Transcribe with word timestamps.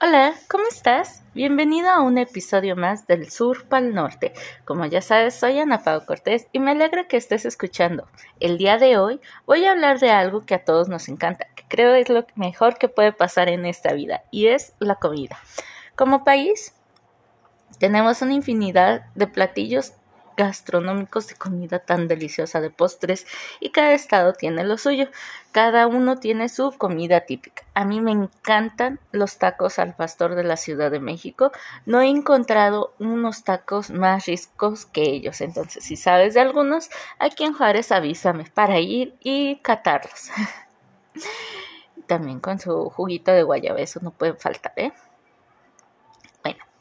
Hola, 0.00 0.34
¿cómo 0.50 0.64
estás? 0.68 1.22
Bienvenido 1.34 1.88
a 1.88 2.02
un 2.02 2.18
episodio 2.18 2.74
más 2.74 3.06
del 3.06 3.30
Sur 3.30 3.68
Pal 3.68 3.94
Norte. 3.94 4.34
Como 4.64 4.84
ya 4.86 5.00
sabes, 5.00 5.36
soy 5.36 5.60
Ana 5.60 5.84
Pau 5.84 6.04
Cortés 6.04 6.48
y 6.52 6.58
me 6.58 6.72
alegra 6.72 7.06
que 7.06 7.16
estés 7.16 7.44
escuchando. 7.44 8.08
El 8.40 8.58
día 8.58 8.76
de 8.76 8.98
hoy 8.98 9.20
voy 9.46 9.64
a 9.64 9.70
hablar 9.70 10.00
de 10.00 10.10
algo 10.10 10.44
que 10.44 10.56
a 10.56 10.64
todos 10.64 10.88
nos 10.88 11.08
encanta, 11.08 11.46
que 11.54 11.62
creo 11.68 11.94
es 11.94 12.08
lo 12.08 12.26
mejor 12.34 12.76
que 12.76 12.88
puede 12.88 13.12
pasar 13.12 13.48
en 13.48 13.66
esta 13.66 13.92
vida, 13.92 14.24
y 14.32 14.48
es 14.48 14.74
la 14.80 14.96
comida. 14.96 15.38
Como 15.94 16.24
país, 16.24 16.74
tenemos 17.78 18.20
una 18.20 18.34
infinidad 18.34 19.06
de 19.14 19.28
platillos 19.28 19.92
gastronómicos 20.36 21.28
de 21.28 21.34
comida 21.34 21.78
tan 21.78 22.08
deliciosa 22.08 22.60
de 22.60 22.70
postres 22.70 23.26
y 23.60 23.70
cada 23.70 23.92
estado 23.92 24.32
tiene 24.32 24.64
lo 24.64 24.78
suyo. 24.78 25.08
Cada 25.52 25.86
uno 25.86 26.18
tiene 26.18 26.48
su 26.48 26.72
comida 26.72 27.20
típica. 27.20 27.62
A 27.74 27.84
mí 27.84 28.00
me 28.00 28.10
encantan 28.10 28.98
los 29.12 29.38
tacos 29.38 29.78
al 29.78 29.94
pastor 29.94 30.34
de 30.34 30.44
la 30.44 30.56
Ciudad 30.56 30.90
de 30.90 30.98
México. 30.98 31.52
No 31.86 32.00
he 32.00 32.08
encontrado 32.08 32.92
unos 32.98 33.44
tacos 33.44 33.90
más 33.90 34.26
ricos 34.26 34.86
que 34.86 35.02
ellos. 35.02 35.40
Entonces, 35.40 35.84
si 35.84 35.96
sabes 35.96 36.34
de 36.34 36.40
algunos, 36.40 36.90
aquí 37.18 37.44
en 37.44 37.52
Juárez 37.52 37.92
avísame 37.92 38.44
para 38.52 38.80
ir 38.80 39.14
y 39.20 39.56
catarlos. 39.56 40.30
También 42.06 42.40
con 42.40 42.58
su 42.58 42.90
juguito 42.90 43.32
de 43.32 43.44
guayaba, 43.44 43.80
eso 43.80 44.00
no 44.02 44.10
puede 44.10 44.34
faltar, 44.34 44.72
¿eh? 44.76 44.92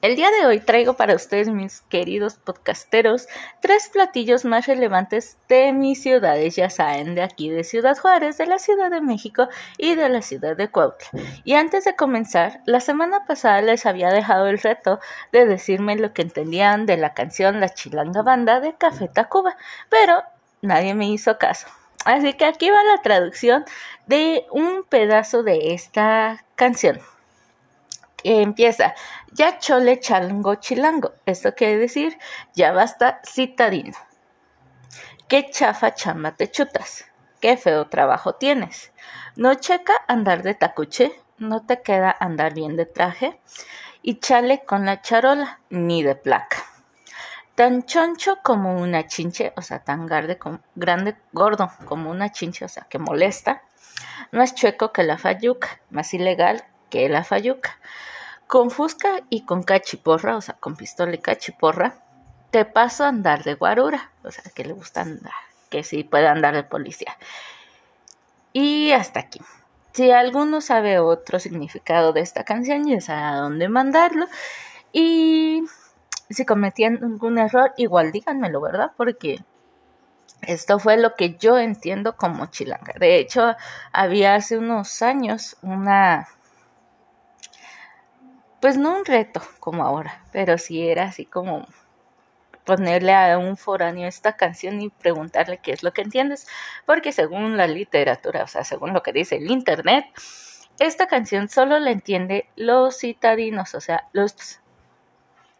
El 0.04 0.18
día 0.18 0.30
de 0.32 0.46
hoy 0.46 0.60
traigo 0.60 0.96
para 0.96 1.16
ustedes, 1.16 1.48
mis 1.48 1.80
queridos 1.84 2.34
podcasteros, 2.34 3.30
tres 3.62 3.88
platillos 3.88 4.44
más 4.44 4.68
relevantes 4.68 5.38
de 5.48 5.72
mis 5.72 6.04
ciudades, 6.04 6.58
ya 6.58 6.70
saben, 6.70 7.16
de 7.16 7.22
aquí 7.22 7.50
de 7.50 7.64
Ciudad 7.64 7.98
Juárez, 7.98 8.38
de 8.38 8.46
la 8.46 8.60
Ciudad 8.60 8.92
de 8.92 9.00
México 9.00 9.48
y 9.78 9.96
de 9.96 10.10
la 10.10 10.22
ciudad 10.22 10.58
de 10.58 10.70
Cuautla. 10.70 11.08
Y 11.46 11.54
antes 11.54 11.86
de 11.86 11.96
comenzar, 11.96 12.60
la 12.66 12.82
semana 12.82 13.26
pasada 13.26 13.62
les 13.62 13.86
había 13.86 14.10
dejado 14.10 14.48
el 14.48 14.60
reto 14.60 15.00
de 15.32 15.46
decirme 15.46 15.96
lo 15.96 16.12
que 16.12 16.24
entendían 16.24 16.86
de 16.86 16.98
la 16.98 17.14
canción 17.14 17.62
La 17.62 17.70
Chilanga 17.70 18.24
Banda 18.24 18.60
de 18.60 18.76
Café 18.76 19.08
Tacuba, 19.08 19.56
pero 19.88 20.22
nadie 20.62 20.96
me 20.96 21.08
hizo 21.08 21.38
caso. 21.38 21.68
Así 22.04 22.34
que 22.34 22.44
aquí 22.44 22.70
va 22.70 22.84
la 22.84 23.02
traducción 23.02 23.64
de 24.08 24.48
un 24.52 24.84
pedazo 24.84 25.44
de 25.44 25.74
esta 25.74 26.44
canción 26.56 27.00
empieza 28.24 28.94
ya 29.32 29.60
chole 29.60 30.00
chalango 30.00 30.56
chilango. 30.56 31.14
Esto 31.26 31.54
quiere 31.56 31.78
decir 31.78 32.18
ya 32.54 32.72
basta 32.72 33.22
citadino. 33.24 33.98
Qué 35.28 35.50
chafa 35.50 35.94
chamba 35.94 36.36
te 36.36 36.50
chutas. 36.52 37.06
Qué 37.40 37.58
feo 37.58 37.88
trabajo 37.88 38.36
tienes. 38.36 38.94
No 39.36 39.54
checa 39.56 39.94
andar 40.08 40.44
de 40.44 40.54
tacuche, 40.54 41.12
no 41.38 41.66
te 41.66 41.82
queda 41.82 42.16
andar 42.20 42.54
bien 42.54 42.78
de 42.78 42.86
traje 42.86 43.40
y 44.02 44.20
chale 44.20 44.64
con 44.66 44.86
la 44.86 45.02
charola, 45.02 45.60
ni 45.70 46.04
de 46.04 46.16
placa. 46.16 46.58
Tan 47.56 47.84
choncho 47.84 48.40
como 48.44 48.80
una 48.80 49.08
chinche, 49.08 49.54
o 49.56 49.62
sea, 49.62 49.80
tan 49.80 50.06
grande, 50.06 50.40
grande, 50.76 51.16
gordo 51.32 51.72
como 51.86 52.10
una 52.10 52.32
chinche, 52.32 52.66
o 52.66 52.68
sea, 52.68 52.84
que 52.90 53.00
molesta. 53.00 53.64
Más 54.32 54.56
chueco 54.56 54.92
que 54.92 55.04
la 55.04 55.18
fayuca, 55.18 55.80
más 55.90 56.14
ilegal 56.14 56.64
que 56.90 57.10
la 57.10 57.24
fayuca. 57.24 57.80
Con 58.54 58.70
fusca 58.70 59.24
y 59.32 59.46
con 59.46 59.64
cachiporra, 59.64 60.38
o 60.38 60.42
sea, 60.42 60.54
con 60.54 60.76
pistola 60.76 61.16
y 61.16 61.18
cachiporra, 61.18 61.96
te 62.52 62.66
paso 62.66 63.04
a 63.04 63.08
andar 63.08 63.44
de 63.44 63.56
guarura, 63.56 64.12
o 64.24 64.30
sea, 64.30 64.44
que 64.54 64.64
le 64.64 64.74
gusta 64.74 65.02
andar, 65.02 65.34
que 65.72 65.84
sí 65.84 66.04
puede 66.04 66.28
andar 66.28 66.54
de 66.54 66.62
policía. 66.62 67.18
Y 68.54 68.92
hasta 68.92 69.22
aquí. 69.22 69.42
Si 69.94 70.12
alguno 70.12 70.62
sabe 70.62 71.00
otro 71.00 71.40
significado 71.40 72.14
de 72.14 72.22
esta 72.22 72.44
canción, 72.44 72.86
ya 72.86 73.02
sabe 73.02 73.22
a 73.24 73.36
dónde 73.38 73.70
mandarlo. 73.70 74.28
Y 74.92 75.64
si 76.30 76.46
cometían 76.46 77.04
algún 77.04 77.40
error, 77.40 77.74
igual 77.78 78.12
díganmelo, 78.12 78.62
¿verdad? 78.62 78.92
Porque 78.96 79.44
esto 80.44 80.78
fue 80.78 80.98
lo 80.98 81.16
que 81.16 81.38
yo 81.38 81.58
entiendo 81.58 82.18
como 82.18 82.46
chilanga. 82.46 82.94
De 83.00 83.18
hecho, 83.18 83.56
había 83.92 84.36
hace 84.36 84.60
unos 84.60 85.02
años 85.02 85.58
una 85.64 86.28
pues 88.64 88.78
no 88.78 88.96
un 88.96 89.04
reto 89.04 89.42
como 89.60 89.84
ahora, 89.84 90.24
pero 90.32 90.58
sí 90.58 90.88
era 90.88 91.04
así 91.04 91.26
como 91.26 91.68
ponerle 92.64 93.14
a 93.14 93.38
un 93.38 93.58
foráneo 93.58 94.08
esta 94.08 94.38
canción 94.38 94.82
y 94.82 94.90
preguntarle 94.90 95.58
qué 95.58 95.74
es 95.74 95.84
lo 95.84 95.92
que 95.92 96.02
entiendes, 96.02 96.48
porque 96.86 97.12
según 97.12 97.58
la 97.58 97.68
literatura, 97.68 98.46
o 98.46 98.48
sea, 98.48 98.64
según 98.64 98.94
lo 98.94 99.04
que 99.04 99.12
dice 99.12 99.36
el 99.36 99.52
internet, 99.52 100.06
esta 100.80 101.08
canción 101.08 101.50
solo 101.50 101.78
la 101.78 101.92
entiende 101.92 102.48
los 102.56 103.00
citadinos, 103.00 103.76
o 103.76 103.82
sea, 103.82 104.08
los... 104.14 104.62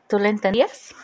¿Tú 0.08 0.18
la 0.18 0.30
entendías? 0.30 0.96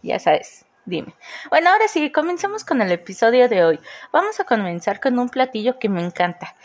Ya 0.00 0.18
sabes, 0.18 0.64
dime. 0.86 1.12
Bueno, 1.50 1.68
ahora 1.68 1.88
sí, 1.88 2.10
comencemos 2.10 2.64
con 2.64 2.80
el 2.80 2.90
episodio 2.90 3.50
de 3.50 3.66
hoy. 3.66 3.80
Vamos 4.12 4.40
a 4.40 4.44
comenzar 4.44 4.98
con 4.98 5.18
un 5.18 5.28
platillo 5.28 5.78
que 5.78 5.90
me 5.90 6.02
encanta, 6.02 6.56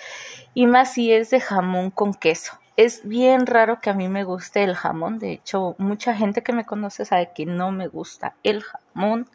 y 0.53 0.67
más 0.67 0.93
si 0.93 1.11
es 1.11 1.31
de 1.31 1.41
jamón 1.41 1.91
con 1.91 2.13
queso. 2.13 2.57
Es 2.79 3.05
bien 3.05 3.45
raro 3.45 3.81
que 3.81 3.89
a 3.89 3.93
mí 3.93 4.07
me 4.07 4.23
guste 4.23 4.63
el 4.63 4.73
jamón. 4.73 5.19
De 5.19 5.33
hecho, 5.33 5.75
mucha 5.79 6.15
gente 6.15 6.43
que 6.43 6.53
me 6.53 6.65
conoce 6.65 7.03
sabe 7.03 7.31
que 7.35 7.45
no 7.45 7.73
me 7.73 7.89
gusta 7.89 8.37
el 8.41 8.63
jamón. 8.63 9.27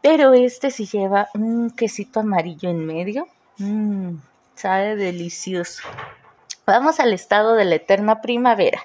Pero 0.00 0.32
este 0.32 0.70
sí 0.70 0.86
lleva 0.86 1.26
un 1.34 1.70
quesito 1.70 2.20
amarillo 2.20 2.70
en 2.70 2.86
medio. 2.86 3.26
Mmm, 3.58 4.14
sabe 4.54 4.94
delicioso. 4.94 5.82
Vamos 6.64 7.00
al 7.00 7.12
estado 7.12 7.56
de 7.56 7.64
la 7.64 7.74
eterna 7.74 8.20
primavera. 8.20 8.80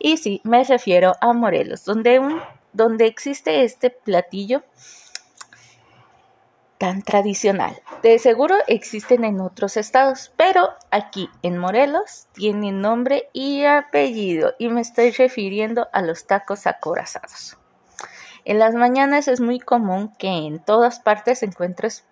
Y 0.00 0.16
sí, 0.16 0.40
me 0.42 0.64
refiero 0.64 1.12
a 1.20 1.32
Morelos, 1.32 1.84
donde, 1.84 2.20
donde 2.72 3.06
existe 3.06 3.62
este 3.62 3.90
platillo 3.90 4.64
tan 6.80 7.02
tradicional. 7.02 7.78
De 8.02 8.18
seguro 8.18 8.54
existen 8.66 9.24
en 9.24 9.42
otros 9.42 9.76
estados, 9.76 10.32
pero 10.38 10.70
aquí 10.90 11.28
en 11.42 11.58
Morelos 11.58 12.26
tiene 12.32 12.72
nombre 12.72 13.28
y 13.34 13.66
apellido 13.66 14.54
y 14.58 14.70
me 14.70 14.80
estoy 14.80 15.10
refiriendo 15.10 15.88
a 15.92 16.00
los 16.00 16.26
tacos 16.26 16.66
acorazados. 16.66 17.58
En 18.46 18.58
las 18.58 18.74
mañanas 18.74 19.28
es 19.28 19.42
muy 19.42 19.60
común 19.60 20.16
que 20.18 20.28
en 20.28 20.58
todas 20.64 21.00
partes 21.00 21.42
encuentres 21.42 22.06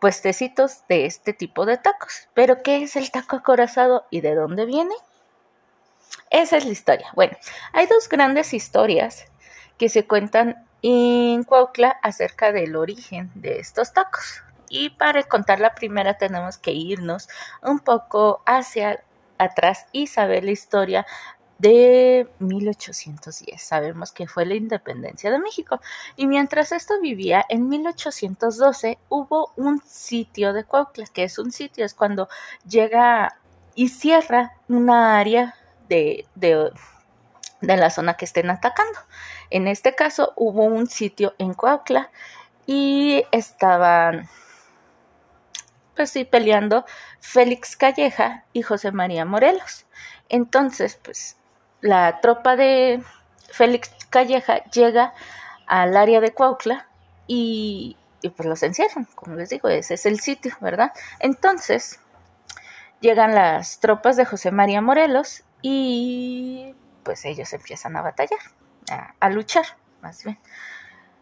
puestecitos 0.00 0.86
de 0.88 1.04
este 1.04 1.34
tipo 1.34 1.66
de 1.66 1.76
tacos. 1.76 2.30
Pero 2.32 2.62
¿qué 2.62 2.82
es 2.82 2.96
el 2.96 3.10
taco 3.10 3.36
acorazado 3.36 4.06
y 4.10 4.22
de 4.22 4.34
dónde 4.34 4.64
viene? 4.64 4.94
Esa 6.30 6.56
es 6.56 6.64
la 6.64 6.72
historia. 6.72 7.08
Bueno, 7.14 7.36
hay 7.74 7.86
dos 7.86 8.08
grandes 8.08 8.54
historias 8.54 9.26
que 9.76 9.90
se 9.90 10.06
cuentan 10.06 10.66
en 10.88 11.42
Cuautla 11.42 11.98
acerca 12.00 12.52
del 12.52 12.76
origen 12.76 13.32
de 13.34 13.58
estos 13.58 13.92
tacos. 13.92 14.44
Y 14.68 14.90
para 14.90 15.24
contar 15.24 15.58
la 15.58 15.74
primera 15.74 16.16
tenemos 16.16 16.58
que 16.58 16.70
irnos 16.70 17.28
un 17.60 17.80
poco 17.80 18.40
hacia 18.46 19.02
atrás 19.36 19.86
y 19.90 20.06
saber 20.06 20.44
la 20.44 20.52
historia 20.52 21.04
de 21.58 22.28
1810. 22.38 23.60
Sabemos 23.60 24.12
que 24.12 24.28
fue 24.28 24.46
la 24.46 24.54
independencia 24.54 25.32
de 25.32 25.40
México. 25.40 25.80
Y 26.14 26.28
mientras 26.28 26.70
esto 26.70 26.94
vivía, 27.00 27.44
en 27.48 27.68
1812 27.68 28.96
hubo 29.08 29.52
un 29.56 29.82
sitio 29.82 30.52
de 30.52 30.62
Cuautla, 30.62 31.06
que 31.12 31.24
es 31.24 31.36
un 31.40 31.50
sitio, 31.50 31.84
es 31.84 31.94
cuando 31.94 32.28
llega 32.64 33.40
y 33.74 33.88
cierra 33.88 34.52
una 34.68 35.18
área 35.18 35.56
de, 35.88 36.26
de, 36.36 36.70
de 37.60 37.76
la 37.76 37.90
zona 37.90 38.14
que 38.14 38.24
estén 38.24 38.50
atacando. 38.50 38.98
En 39.50 39.68
este 39.68 39.94
caso 39.94 40.32
hubo 40.36 40.64
un 40.64 40.86
sitio 40.86 41.34
en 41.38 41.54
Coautla 41.54 42.10
y 42.66 43.24
estaban 43.32 44.28
pues 45.94 46.10
sí 46.10 46.24
peleando 46.24 46.84
Félix 47.20 47.76
Calleja 47.76 48.44
y 48.52 48.62
José 48.62 48.92
María 48.92 49.24
Morelos. 49.24 49.86
Entonces, 50.28 51.00
pues 51.02 51.36
la 51.80 52.20
tropa 52.20 52.54
de 52.54 53.02
Félix 53.48 53.90
Calleja 54.10 54.62
llega 54.64 55.14
al 55.66 55.96
área 55.96 56.20
de 56.20 56.32
Cuautla 56.32 56.86
y, 57.26 57.96
y 58.20 58.28
pues 58.30 58.48
los 58.48 58.62
encierran, 58.62 59.06
como 59.14 59.36
les 59.36 59.48
digo, 59.48 59.68
ese 59.68 59.94
es 59.94 60.06
el 60.06 60.20
sitio, 60.20 60.54
¿verdad? 60.60 60.92
Entonces, 61.18 61.98
llegan 63.00 63.34
las 63.34 63.80
tropas 63.80 64.16
de 64.16 64.26
José 64.26 64.50
María 64.50 64.80
Morelos 64.80 65.44
y 65.62 66.74
pues 67.06 67.24
ellos 67.24 67.52
empiezan 67.52 67.96
a 67.96 68.02
batallar 68.02 68.40
a, 69.20 69.30
luchar, 69.30 69.64
más 70.02 70.24
bien. 70.24 70.38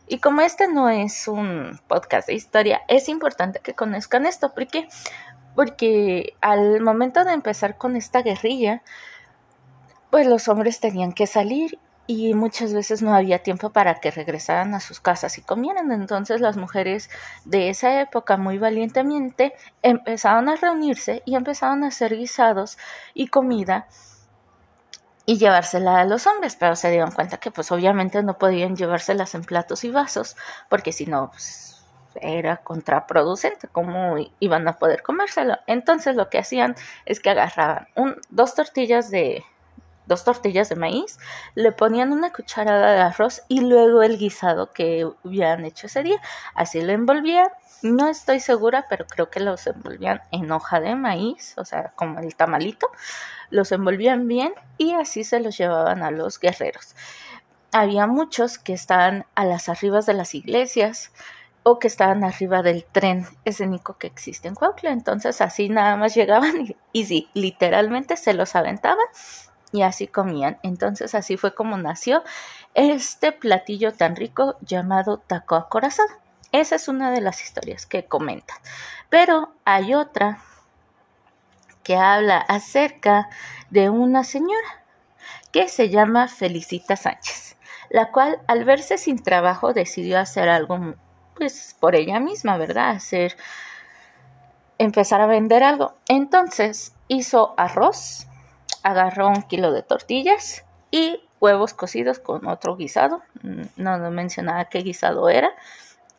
Y 0.09 0.19
como 0.19 0.41
este 0.41 0.67
no 0.67 0.89
es 0.89 1.29
un 1.29 1.79
podcast 1.87 2.27
de 2.27 2.35
historia, 2.35 2.81
es 2.89 3.09
importante 3.09 3.61
que 3.61 3.75
conozcan 3.75 4.27
esto, 4.27 4.53
porque 4.55 4.89
porque 5.55 6.35
al 6.41 6.81
momento 6.81 7.25
de 7.25 7.33
empezar 7.33 7.79
con 7.79 7.97
esta 7.97 8.23
guerrilla, 8.23 8.83
pues 10.11 10.27
los 10.27 10.49
hombres 10.49 10.81
tenían 10.81 11.13
que 11.13 11.27
salir 11.27 11.79
y 12.07 12.35
muchas 12.35 12.75
veces 12.75 13.03
no 13.03 13.15
había 13.15 13.43
tiempo 13.43 13.71
para 13.71 13.95
que 14.01 14.11
regresaran 14.11 14.75
a 14.75 14.81
sus 14.81 15.01
casas 15.01 15.39
y 15.39 15.43
comieran. 15.43 15.93
Entonces 15.93 16.41
las 16.41 16.57
mujeres 16.57 17.09
de 17.45 17.69
esa 17.69 18.01
época 18.01 18.37
muy 18.37 18.59
valientemente 18.59 19.55
empezaron 19.83 20.49
a 20.49 20.57
reunirse 20.57 21.23
y 21.25 21.37
empezaron 21.37 21.85
a 21.85 21.89
hacer 21.89 22.17
guisados 22.17 22.79
y 23.15 23.29
comida 23.29 23.87
y 25.27 25.39
llevársela 25.39 26.01
a 26.01 26.05
los 26.05 26.27
hombres, 26.27 26.57
pero 26.57 26.77
se 26.77 26.91
dieron 26.91 27.11
cuenta 27.13 27.39
que 27.39 27.51
pues 27.51 27.73
obviamente 27.73 28.23
no 28.23 28.39
podían 28.39 28.77
llevárselas 28.77 29.35
en 29.35 29.45
platos 29.45 29.85
y 29.85 29.91
vasos, 29.91 30.37
porque 30.69 30.93
si 30.93 31.07
no, 31.07 31.31
pues, 31.31 31.85
era 32.21 32.59
contraproducente, 32.59 33.69
¿cómo 33.69 34.17
iban 34.41 34.69
a 34.69 34.79
poder 34.79 35.03
comérselo? 35.03 35.59
Entonces 35.67 36.17
lo 36.17 36.31
que 36.31 36.39
hacían 36.39 36.77
es 37.07 37.21
que 37.21 37.31
agarraban 37.31 37.89
un, 37.97 38.17
dos 38.31 38.55
tortillas 38.55 39.11
de 39.11 39.45
dos 40.07 40.25
tortillas 40.25 40.69
de 40.69 40.77
maíz, 40.77 41.19
le 41.55 41.73
ponían 41.73 42.13
una 42.13 42.31
cucharada 42.33 42.93
de 42.93 43.01
arroz 43.01 43.43
y 43.49 43.61
luego 43.61 44.03
el 44.03 44.19
guisado 44.19 44.71
que 44.73 45.07
hubieran 45.23 45.65
hecho 45.65 45.87
ese 45.87 46.03
día. 46.03 46.21
Así 46.55 46.83
lo 46.83 46.93
envolvían. 46.93 47.49
No 47.85 48.09
estoy 48.09 48.41
segura, 48.41 48.87
pero 48.89 49.07
creo 49.07 49.29
que 49.29 49.41
los 49.41 49.67
envolvían 49.67 50.23
en 50.31 50.51
hoja 50.51 50.81
de 50.81 50.97
maíz, 50.97 51.53
o 51.59 51.67
sea, 51.67 51.93
como 51.97 52.19
el 52.19 52.35
tamalito. 52.35 52.89
Los 53.51 53.73
envolvían 53.73 54.27
bien 54.27 54.55
y 54.79 54.95
así 54.95 55.23
se 55.23 55.39
los 55.39 55.59
llevaban 55.59 56.03
a 56.03 56.11
los 56.11 56.41
guerreros. 56.41 56.97
Había 57.73 58.07
muchos 58.07 58.59
que 58.59 58.73
estaban 58.73 59.27
a 59.35 59.45
las 59.45 59.69
arribas 59.69 60.07
de 60.07 60.15
las 60.15 60.35
iglesias, 60.35 61.13
o 61.63 61.79
que 61.79 61.89
estaban 61.89 62.25
arriba 62.25 62.63
del 62.63 62.85
tren 62.85 63.27
escénico 63.45 63.99
que 63.99 64.07
existe 64.07 64.49
en 64.49 64.55
Cuautla. 64.55 64.91
Entonces 64.91 65.43
así 65.43 65.69
nada 65.69 65.97
más 65.97 66.15
llegaban 66.15 66.75
y, 66.93 67.05
sí, 67.05 67.29
literalmente 67.35 68.17
se 68.17 68.33
los 68.33 68.57
aventaban 68.57 69.07
y 69.73 69.83
así 69.83 70.07
comían. 70.07 70.59
Entonces 70.63 71.15
así 71.15 71.37
fue 71.37 71.55
como 71.55 71.77
nació 71.77 72.23
este 72.75 73.33
platillo 73.33 73.93
tan 73.93 74.17
rico 74.17 74.57
llamado 74.61 75.19
taco 75.19 75.57
acorazado. 75.57 76.24
Esa 76.55 76.77
es 76.77 76.87
una 76.87 77.11
de 77.11 77.21
las 77.21 77.43
historias 77.43 77.85
que 77.85 78.05
comentan. 78.05 78.57
Pero 79.11 79.53
hay 79.65 79.93
otra 79.93 80.39
que 81.83 81.97
habla 81.97 82.39
acerca 82.39 83.29
de 83.71 83.91
una 83.91 84.23
señora 84.23 84.85
que 85.51 85.67
se 85.67 85.89
llama 85.91 86.29
Felicita 86.29 86.95
Sánchez, 86.95 87.57
la 87.91 88.13
cual 88.13 88.41
al 88.47 88.65
verse 88.65 88.99
sin 88.99 89.21
trabajo 89.21 89.73
decidió 89.73 90.21
hacer 90.21 90.49
algo 90.49 90.95
pues 91.35 91.75
por 91.81 91.97
ella 91.97 92.21
misma, 92.21 92.57
¿verdad? 92.57 92.91
Hacer, 92.91 93.37
empezar 94.79 95.21
a 95.21 95.27
vender 95.27 95.65
algo. 95.65 95.97
Entonces 96.07 96.95
hizo 97.09 97.55
arroz, 97.57 98.29
agarró 98.85 99.27
un 99.27 99.43
kilo 99.43 99.73
de 99.73 99.83
tortillas 99.83 100.65
y 100.93 101.21
huevos 101.41 101.75
cocidos 101.75 102.21
con 102.21 102.47
otro 102.47 102.77
guisado, 102.77 103.23
mm, 103.43 103.63
no 103.75 103.99
mencionaba 104.13 104.67
qué 104.67 104.83
guisado 104.83 105.29
era, 105.29 105.51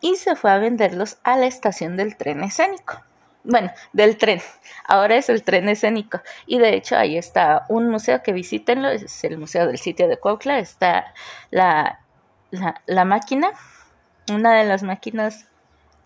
y 0.02 0.16
se 0.18 0.36
fue 0.36 0.52
a 0.52 0.58
venderlos 0.58 1.18
a 1.24 1.38
la 1.38 1.46
estación 1.46 1.98
del 1.98 2.16
tren 2.16 2.44
escénico. 2.44 3.02
Bueno, 3.44 3.72
del 3.94 4.18
tren. 4.18 4.42
Ahora 4.88 5.16
es 5.16 5.30
el 5.30 5.44
tren 5.44 5.70
escénico. 5.70 6.22
Y 6.48 6.58
de 6.58 6.76
hecho 6.76 6.98
ahí 6.98 7.18
está 7.18 7.66
un 7.70 7.90
museo 7.90 8.24
que 8.24 8.34
visítenlo, 8.34 8.90
es 8.90 9.24
el 9.24 9.38
Museo 9.38 9.68
del 9.68 9.78
Sitio 9.78 10.08
de 10.08 10.18
Cuautla. 10.18 10.58
Está 10.58 11.14
la, 11.52 12.00
la, 12.88 13.06
máquina 13.06 13.52
una 14.32 14.56
de 14.56 14.66
las 14.66 14.82
máquinas 14.82 15.46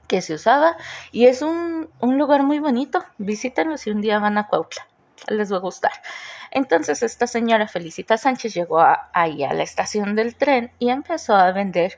que 0.07 0.21
se 0.21 0.33
usaba 0.33 0.75
y 1.12 1.27
es 1.27 1.42
un, 1.42 1.89
lugar 2.01 2.44
muy 2.44 2.59
bonito. 2.59 3.03
Visítenlo 3.18 3.77
si 3.77 3.92
un 3.92 4.01
día 4.01 4.19
van 4.19 4.38
a 4.38 4.47
Cuautla, 4.47 4.88
les 5.27 5.51
va 5.51 5.57
a 5.57 5.60
gustar. 5.60 5.92
Entonces 6.51 7.04
esta 7.04 7.27
señora 7.27 7.68
Felicita 7.68 8.18
Sánchez 8.18 8.54
llegó 8.54 8.83
ahí 9.13 9.44
a 9.44 9.54
la 9.54 9.63
estación 9.63 10.16
del 10.16 10.36
tren 10.36 10.71
y 10.80 10.89
empezó 10.89 11.36
a 11.36 11.51
vender 11.51 11.98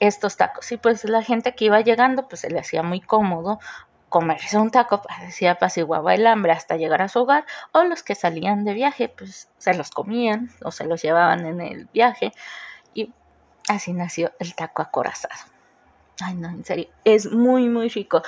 estos 0.00 0.36
tacos. 0.36 0.70
Y 0.72 0.76
pues 0.76 1.04
la 1.04 1.22
gente 1.22 1.54
que 1.54 1.66
iba 1.66 1.80
llegando 1.80 2.28
pues 2.28 2.40
se 2.40 2.50
le 2.50 2.60
hacía 2.60 2.82
muy 2.82 3.00
cómodo 3.00 3.60
comerse 4.08 4.58
un 4.58 4.70
taco, 4.70 5.00
decía 5.22 5.52
apaciguaba 5.52 6.14
el 6.14 6.26
hambre 6.26 6.52
hasta 6.52 6.76
llegar 6.76 7.00
a 7.00 7.08
su 7.08 7.20
hogar, 7.20 7.46
o 7.72 7.82
los 7.84 8.02
que 8.02 8.14
salían 8.14 8.62
de 8.62 8.74
viaje 8.74 9.08
pues 9.08 9.48
se 9.56 9.72
los 9.72 9.90
comían 9.90 10.50
o 10.62 10.70
se 10.70 10.84
los 10.84 11.00
llevaban 11.00 11.46
en 11.46 11.62
el 11.62 11.86
viaje 11.86 12.32
y 12.92 13.10
así 13.68 13.94
nació 13.94 14.32
el 14.38 14.54
taco 14.54 14.82
acorazado. 14.82 15.50
Ay, 16.20 16.34
no, 16.34 16.48
en 16.50 16.64
serio, 16.64 16.88
es 17.04 17.32
muy, 17.32 17.70
muy 17.70 17.88
rico. 17.88 18.22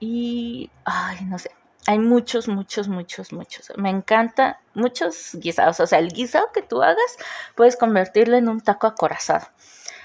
Y, 0.00 0.70
ay, 0.84 1.18
no 1.26 1.38
sé, 1.38 1.50
hay 1.86 1.98
muchos, 1.98 2.48
muchos, 2.48 2.88
muchos, 2.88 3.32
muchos. 3.32 3.72
Me 3.76 3.90
encanta 3.90 4.60
muchos 4.74 5.34
guisados. 5.34 5.80
O 5.80 5.86
sea, 5.86 5.98
el 5.98 6.08
guisado 6.08 6.50
que 6.52 6.62
tú 6.62 6.82
hagas, 6.82 7.18
puedes 7.54 7.76
convertirlo 7.76 8.36
en 8.36 8.48
un 8.48 8.60
taco 8.60 8.86
acorazado. 8.86 9.46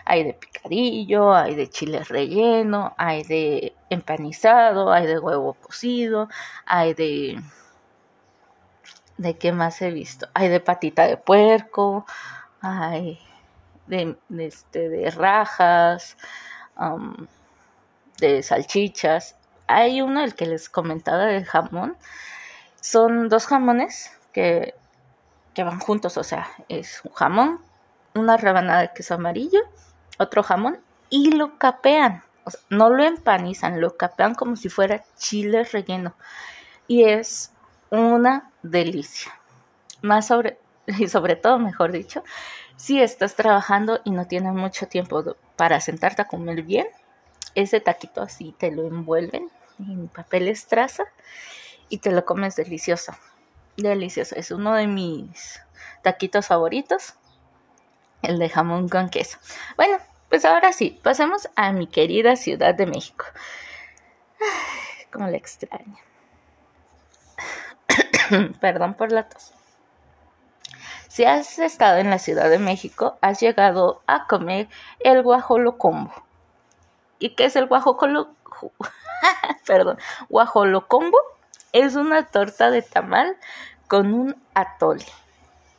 Hay 0.06 0.24
de 0.24 0.34
picadillo, 0.34 1.34
hay 1.34 1.56
de 1.56 1.70
chile 1.70 2.04
relleno, 2.04 2.96
hay 2.98 3.24
de 3.24 3.76
empanizado, 3.90 4.92
hay 4.92 5.06
de 5.08 5.20
huevo 5.20 5.54
cocido, 5.54 6.30
hay 6.66 6.94
de... 6.94 7.42
¿De 9.18 9.38
qué 9.38 9.52
más 9.52 9.82
he 9.82 9.92
visto? 9.92 10.28
Hay 10.34 10.48
de 10.48 10.62
patita 10.62 11.06
de 11.06 11.18
puerco, 11.18 12.06
hay 12.62 13.20
de, 13.88 14.18
este, 14.38 14.88
de 14.88 15.12
rajas, 15.12 16.18
de 18.20 18.44
salchichas. 18.44 19.39
Hay 19.72 20.02
uno, 20.02 20.24
el 20.24 20.34
que 20.34 20.48
les 20.48 20.68
comentaba 20.68 21.28
de 21.28 21.46
jamón. 21.46 21.96
Son 22.82 23.30
dos 23.30 23.46
jamones 23.46 24.18
que, 24.34 24.74
que 25.54 25.64
van 25.64 25.80
juntos, 25.80 26.18
o 26.18 26.24
sea, 26.24 26.50
es 26.70 27.02
un 27.04 27.12
jamón, 27.12 27.62
una 28.16 28.36
rebanada 28.36 28.82
de 28.82 28.94
queso 28.96 29.14
amarillo, 29.14 29.60
otro 30.18 30.42
jamón 30.42 30.80
y 31.12 31.34
lo 31.34 31.60
capean. 31.60 32.24
O 32.46 32.50
sea, 32.50 32.60
no 32.72 32.90
lo 32.90 33.04
empanizan, 33.04 33.80
lo 33.80 33.96
capean 33.96 34.34
como 34.34 34.56
si 34.56 34.70
fuera 34.70 35.04
chile 35.20 35.64
relleno. 35.66 36.16
Y 36.88 37.04
es 37.04 37.52
una 37.92 38.50
delicia. 38.64 39.40
Más 40.02 40.26
sobre, 40.26 40.58
y 40.88 41.08
sobre 41.10 41.36
todo, 41.36 41.60
mejor 41.60 41.92
dicho, 41.92 42.24
si 42.76 43.04
estás 43.04 43.36
trabajando 43.36 44.02
y 44.04 44.10
no 44.10 44.26
tienes 44.26 44.54
mucho 44.54 44.88
tiempo 44.88 45.36
para 45.56 45.80
sentarte 45.80 46.24
a 46.24 46.28
comer 46.28 46.64
bien, 46.64 46.88
ese 47.54 47.80
taquito 47.80 48.24
así 48.24 48.56
te 48.58 48.72
lo 48.72 48.88
envuelven 48.88 49.52
en 49.80 50.08
papel 50.08 50.48
estraza 50.48 51.06
y 51.90 52.00
te 52.00 52.12
lo 52.12 52.26
comes 52.26 52.56
delicioso. 52.56 53.14
Delicioso. 53.78 54.36
Es 54.36 54.52
uno 54.52 54.74
de 54.74 54.88
mis 54.88 55.62
taquitos 56.02 56.48
favoritos. 56.48 57.16
El 58.22 58.38
de 58.38 58.50
jamón 58.50 58.90
con 58.90 59.10
queso. 59.10 59.38
Bueno, 59.78 59.98
pues 60.30 60.44
ahora 60.46 60.74
sí, 60.74 61.00
pasemos 61.02 61.50
a 61.56 61.72
mi 61.72 61.88
querida 61.88 62.36
Ciudad 62.36 62.76
de 62.76 62.86
México. 62.86 63.26
Como 65.12 65.28
la 65.28 65.38
extraña. 65.38 65.98
Perdón 68.60 68.94
por 68.94 69.12
la 69.12 69.28
tos. 69.28 69.54
Si 71.08 71.26
has 71.26 71.58
estado 71.60 71.98
en 71.98 72.10
la 72.10 72.20
Ciudad 72.20 72.50
de 72.50 72.60
México, 72.60 73.18
has 73.22 73.40
llegado 73.40 74.04
a 74.06 74.28
comer 74.28 74.68
el 75.00 75.24
guajolocombo. 75.24 76.14
¿Y 77.18 77.32
qué 77.36 77.46
es 77.46 77.56
el 77.56 77.66
guajolocombo? 77.66 78.30
Perdón, 79.66 79.98
guajolocombo 80.30 81.18
es 81.72 81.96
una 81.96 82.26
torta 82.28 82.72
de 82.72 82.82
tamal 82.82 83.38
con 83.88 84.14
un 84.14 84.36
atole. 84.54 85.06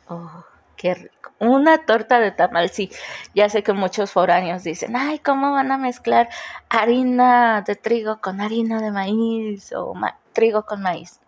Oh, 0.07 0.43
qué 0.75 0.93
rico. 0.95 1.31
Una 1.39 1.85
torta 1.85 2.19
de 2.19 2.31
tamal, 2.31 2.69
sí. 2.69 2.91
Ya 3.33 3.49
sé 3.49 3.63
que 3.63 3.73
muchos 3.73 4.11
foráneos 4.11 4.63
dicen, 4.63 4.95
ay, 4.95 5.19
¿cómo 5.19 5.51
van 5.51 5.71
a 5.71 5.77
mezclar 5.77 6.29
harina 6.69 7.61
de 7.61 7.75
trigo 7.75 8.21
con 8.21 8.41
harina 8.41 8.79
de 8.81 8.91
maíz 8.91 9.73
o 9.73 9.93
trigo 10.33 10.65
con 10.65 10.81
maíz? 10.81 11.19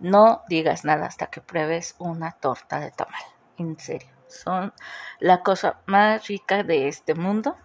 No 0.00 0.42
digas 0.48 0.84
nada 0.84 1.06
hasta 1.06 1.26
que 1.26 1.40
pruebes 1.40 1.94
una 1.98 2.32
torta 2.32 2.80
de 2.80 2.90
tamal. 2.90 3.22
En 3.58 3.78
serio, 3.78 4.08
son 4.28 4.72
la 5.18 5.42
cosa 5.42 5.76
más 5.86 6.26
rica 6.26 6.62
de 6.62 6.88
este 6.88 7.14
mundo. 7.14 7.56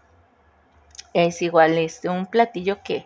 Es 1.16 1.42
igual 1.42 1.80
este 1.80 2.10
un 2.10 2.28
platillo 2.28 2.84
que, 2.84 3.06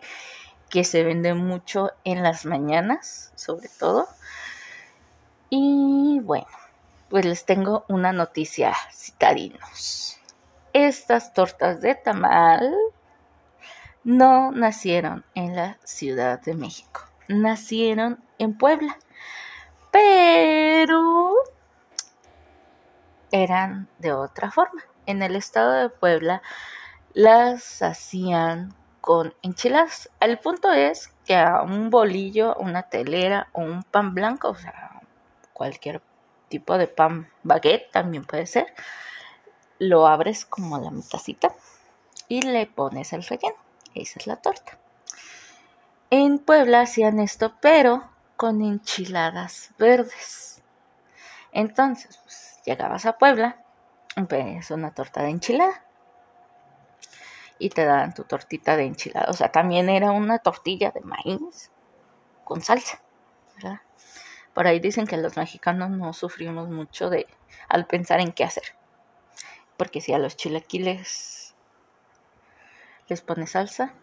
que 0.68 0.84
se 0.84 1.04
vende 1.04 1.32
mucho 1.32 1.92
en 2.04 2.22
las 2.22 2.44
mañanas, 2.44 3.32
sobre 3.36 3.68
todo. 3.78 4.06
Y 5.48 6.20
bueno, 6.22 6.46
pues 7.08 7.24
les 7.24 7.46
tengo 7.46 7.86
una 7.88 8.12
noticia, 8.12 8.74
citadinos. 8.92 10.18
Estas 10.72 11.32
tortas 11.32 11.80
de 11.80 11.94
tamal 11.94 12.74
no 14.04 14.52
nacieron 14.52 15.24
en 15.34 15.56
la 15.56 15.78
Ciudad 15.84 16.40
de 16.42 16.54
México, 16.54 17.02
nacieron 17.28 18.22
en 18.38 18.58
Puebla 18.58 18.98
pero 19.90 21.34
eran 23.30 23.88
de 23.98 24.12
otra 24.12 24.50
forma. 24.50 24.82
En 25.06 25.22
el 25.22 25.36
estado 25.36 25.72
de 25.72 25.88
Puebla 25.88 26.42
las 27.14 27.82
hacían 27.82 28.74
con 29.00 29.34
enchiladas. 29.42 30.10
El 30.20 30.38
punto 30.38 30.72
es 30.72 31.08
que 31.24 31.36
a 31.36 31.62
un 31.62 31.90
bolillo, 31.90 32.54
una 32.56 32.84
telera 32.84 33.48
o 33.52 33.62
un 33.62 33.82
pan 33.82 34.14
blanco, 34.14 34.50
o 34.50 34.54
sea, 34.54 35.00
cualquier 35.52 36.02
tipo 36.48 36.78
de 36.78 36.88
pan 36.88 37.28
baguette 37.42 37.90
también 37.90 38.24
puede 38.24 38.46
ser, 38.46 38.66
lo 39.78 40.06
abres 40.06 40.44
como 40.44 40.78
la 40.78 40.90
mitacita 40.90 41.54
y 42.28 42.42
le 42.42 42.66
pones 42.66 43.12
el 43.12 43.22
relleno. 43.22 43.56
Esa 43.94 44.18
es 44.18 44.26
la 44.26 44.36
torta. 44.36 44.78
En 46.10 46.38
Puebla 46.38 46.82
hacían 46.82 47.20
esto, 47.20 47.54
pero 47.60 48.10
con 48.36 48.62
enchiladas 48.62 49.70
verdes. 49.78 50.62
Entonces, 51.52 52.18
pues, 52.24 52.60
llegabas 52.64 53.06
a 53.06 53.18
Puebla, 53.18 53.62
pues 54.28 54.70
una 54.70 54.92
torta 54.92 55.22
de 55.22 55.30
enchilada. 55.30 55.84
Y 57.60 57.68
te 57.68 57.84
daban 57.84 58.14
tu 58.14 58.24
tortita 58.24 58.76
de 58.76 58.86
enchilada. 58.86 59.30
O 59.30 59.34
sea, 59.34 59.52
también 59.52 59.88
era 59.88 60.10
una 60.10 60.38
tortilla 60.38 60.90
de 60.90 61.02
maíz 61.02 61.70
con 62.42 62.62
salsa, 62.62 63.00
¿verdad? 63.54 63.82
Por 64.54 64.66
ahí 64.66 64.80
dicen 64.80 65.06
que 65.06 65.18
los 65.18 65.36
mexicanos 65.36 65.90
no 65.90 66.12
sufrimos 66.12 66.68
mucho 66.68 67.10
de 67.10 67.26
al 67.68 67.86
pensar 67.86 68.18
en 68.20 68.32
qué 68.32 68.44
hacer. 68.44 68.64
Porque 69.76 70.00
si 70.00 70.12
a 70.12 70.18
los 70.18 70.36
chilaquiles 70.36 71.54
les 73.08 73.20
pones 73.20 73.52
salsa, 73.52 73.94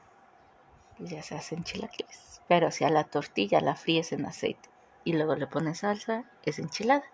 ya 1.00 1.24
se 1.24 1.36
hacen 1.36 1.64
chilaquiles. 1.64 2.42
Pero 2.48 2.72
si 2.72 2.86
a 2.86 2.90
la 2.90 3.04
tortilla 3.04 3.60
la 3.60 3.76
fríes 3.76 4.12
en 4.12 4.26
aceite 4.26 4.70
y 5.04 5.14
luego 5.14 5.36
le 5.36 5.48
pones 5.48 5.80
salsa, 5.80 6.24
es 6.44 6.60
enchilada. 6.60 7.06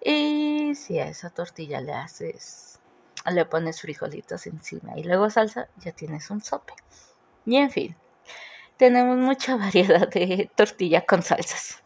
Y 0.00 0.74
si 0.74 0.98
a 0.98 1.08
esa 1.08 1.30
tortilla 1.30 1.80
le 1.80 1.92
haces, 1.92 2.80
le 3.30 3.44
pones 3.44 3.80
frijolitos 3.80 4.46
encima 4.46 4.98
y 4.98 5.04
luego 5.04 5.30
salsa, 5.30 5.68
ya 5.78 5.92
tienes 5.92 6.30
un 6.30 6.42
sope. 6.42 6.74
Y 7.46 7.56
en 7.56 7.70
fin, 7.70 7.96
tenemos 8.76 9.16
mucha 9.16 9.56
variedad 9.56 10.08
de 10.08 10.50
tortilla 10.54 11.04
con 11.06 11.22
salsas. 11.22 11.82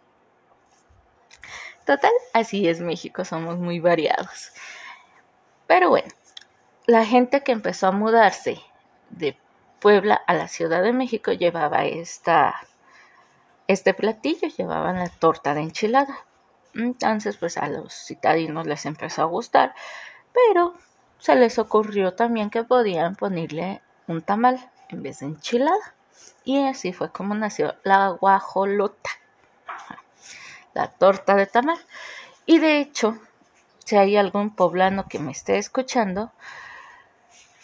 Total, 1.85 2.12
así 2.33 2.69
es 2.69 2.81
México, 2.81 3.25
somos 3.25 3.59
muy 3.59 3.78
variados. 3.78 4.50
Pero 5.66 5.88
bueno, 5.88 6.09
la 6.87 7.05
gente 7.05 7.43
que 7.43 7.52
empezó 7.52 7.87
a 7.88 7.93
mudarse 7.93 8.61
de 9.11 9.37
Puebla 9.81 10.14
a 10.14 10.35
la 10.35 10.49
Ciudad 10.49 10.83
de 10.83 10.93
México 10.93 11.33
llevaba 11.33 11.85
esta, 11.85 12.57
este 13.69 13.95
platillo, 13.95 14.49
llevaban 14.49 14.99
la 14.99 15.09
torta 15.09 15.55
de 15.55 15.61
enchilada. 15.61 16.26
Entonces, 16.75 17.37
pues 17.37 17.57
a 17.57 17.69
los 17.69 17.93
citadinos 17.93 18.66
les 18.66 18.85
empezó 18.87 19.23
a 19.23 19.26
gustar, 19.26 19.75
pero 20.33 20.75
se 21.19 21.35
les 21.35 21.59
ocurrió 21.59 22.15
también 22.15 22.51
que 22.51 22.65
podían 22.65 23.17
ponerle 23.17 23.83
un 24.07 24.23
tamal 24.23 24.71
en 24.89 25.03
vez 25.03 25.21
de 25.21 25.27
enchilada. 25.27 25.95
Y 26.45 26.65
así 26.65 26.93
fue 26.93 27.11
como 27.11 27.35
nació 27.35 27.75
la 27.83 28.09
guajolota 28.11 29.11
la 30.77 30.89
torta 30.89 31.35
de 31.35 31.47
tamal. 31.47 31.79
Y 32.45 32.59
de 32.59 32.79
hecho, 32.79 33.19
si 33.85 33.97
hay 33.97 34.17
algún 34.17 34.55
poblano 34.55 35.09
que 35.09 35.19
me 35.19 35.33
esté 35.33 35.57
escuchando, 35.57 36.31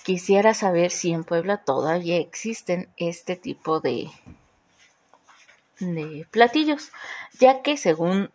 quisiera 0.03 0.55
saber 0.55 0.91
si 0.91 1.13
en 1.13 1.23
Puebla 1.23 1.59
todavía 1.59 2.17
existen 2.17 2.89
este 2.97 3.37
tipo 3.37 3.81
de, 3.81 4.11
de 5.79 6.27
platillos, 6.31 6.91
ya 7.39 7.61
que 7.63 7.77
según 7.77 8.33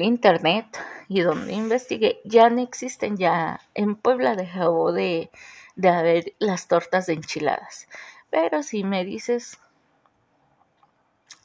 internet 0.00 0.66
y 1.08 1.20
donde 1.20 1.52
investigué, 1.52 2.20
ya 2.24 2.48
no 2.48 2.62
existen, 2.62 3.16
ya 3.16 3.60
en 3.74 3.96
Puebla 3.96 4.36
dejó 4.36 4.92
de, 4.92 5.30
de 5.76 5.88
haber 5.88 6.34
las 6.38 6.68
tortas 6.68 7.06
de 7.06 7.14
enchiladas. 7.14 7.88
Pero 8.30 8.62
si 8.62 8.84
me 8.84 9.04
dices 9.04 9.58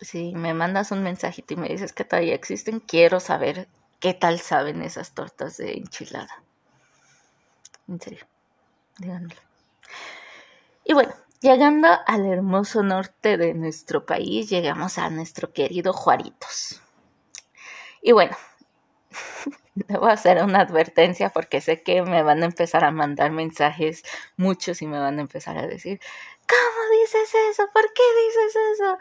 si 0.01 0.34
me 0.34 0.54
mandas 0.54 0.92
un 0.92 1.04
mensajito 1.04 1.54
y 1.54 1.58
me 1.58 1.70
dices 1.70 1.94
que 1.94 2.06
todavía 2.06 2.36
existen, 2.36 2.80
quiero 2.80 3.20
saber 3.20 3.68
qué 4.00 4.13
tal 4.13 4.39
saben 4.39 4.82
esas 4.82 5.12
tortas 5.12 5.58
de 5.58 5.74
enchilada. 5.74 6.44
En 7.88 8.00
serio, 8.00 8.25
díganmelo. 8.98 9.42
Y 10.84 10.94
bueno, 10.94 11.13
llegando 11.42 11.88
al 12.06 12.25
hermoso 12.25 12.84
norte 12.84 13.38
de 13.38 13.54
nuestro 13.54 14.06
país, 14.06 14.50
llegamos 14.50 14.98
a 14.98 15.10
nuestro 15.10 15.51
querido 15.51 15.94
Juaritos. 15.94 16.82
Y 18.08 18.14
bueno, 18.14 18.38
debo 19.76 20.06
hacer 20.06 20.42
una 20.42 20.62
advertencia 20.62 21.30
porque 21.30 21.60
sé 21.60 21.84
que 21.84 22.02
me 22.04 22.24
van 22.24 22.42
a 22.42 22.46
empezar 22.46 22.86
a 22.86 22.92
mandar 22.92 23.32
mensajes 23.32 24.02
muchos 24.38 24.82
y 24.82 24.88
me 24.88 24.98
van 24.98 25.18
a 25.18 25.22
empezar 25.22 25.58
a 25.58 25.68
decir, 25.68 26.00
¿cómo 26.48 27.02
dices 27.02 27.36
eso? 27.52 27.64
¿Por 27.74 27.84
qué 27.92 28.04
dices 28.26 28.56
eso? 28.76 28.98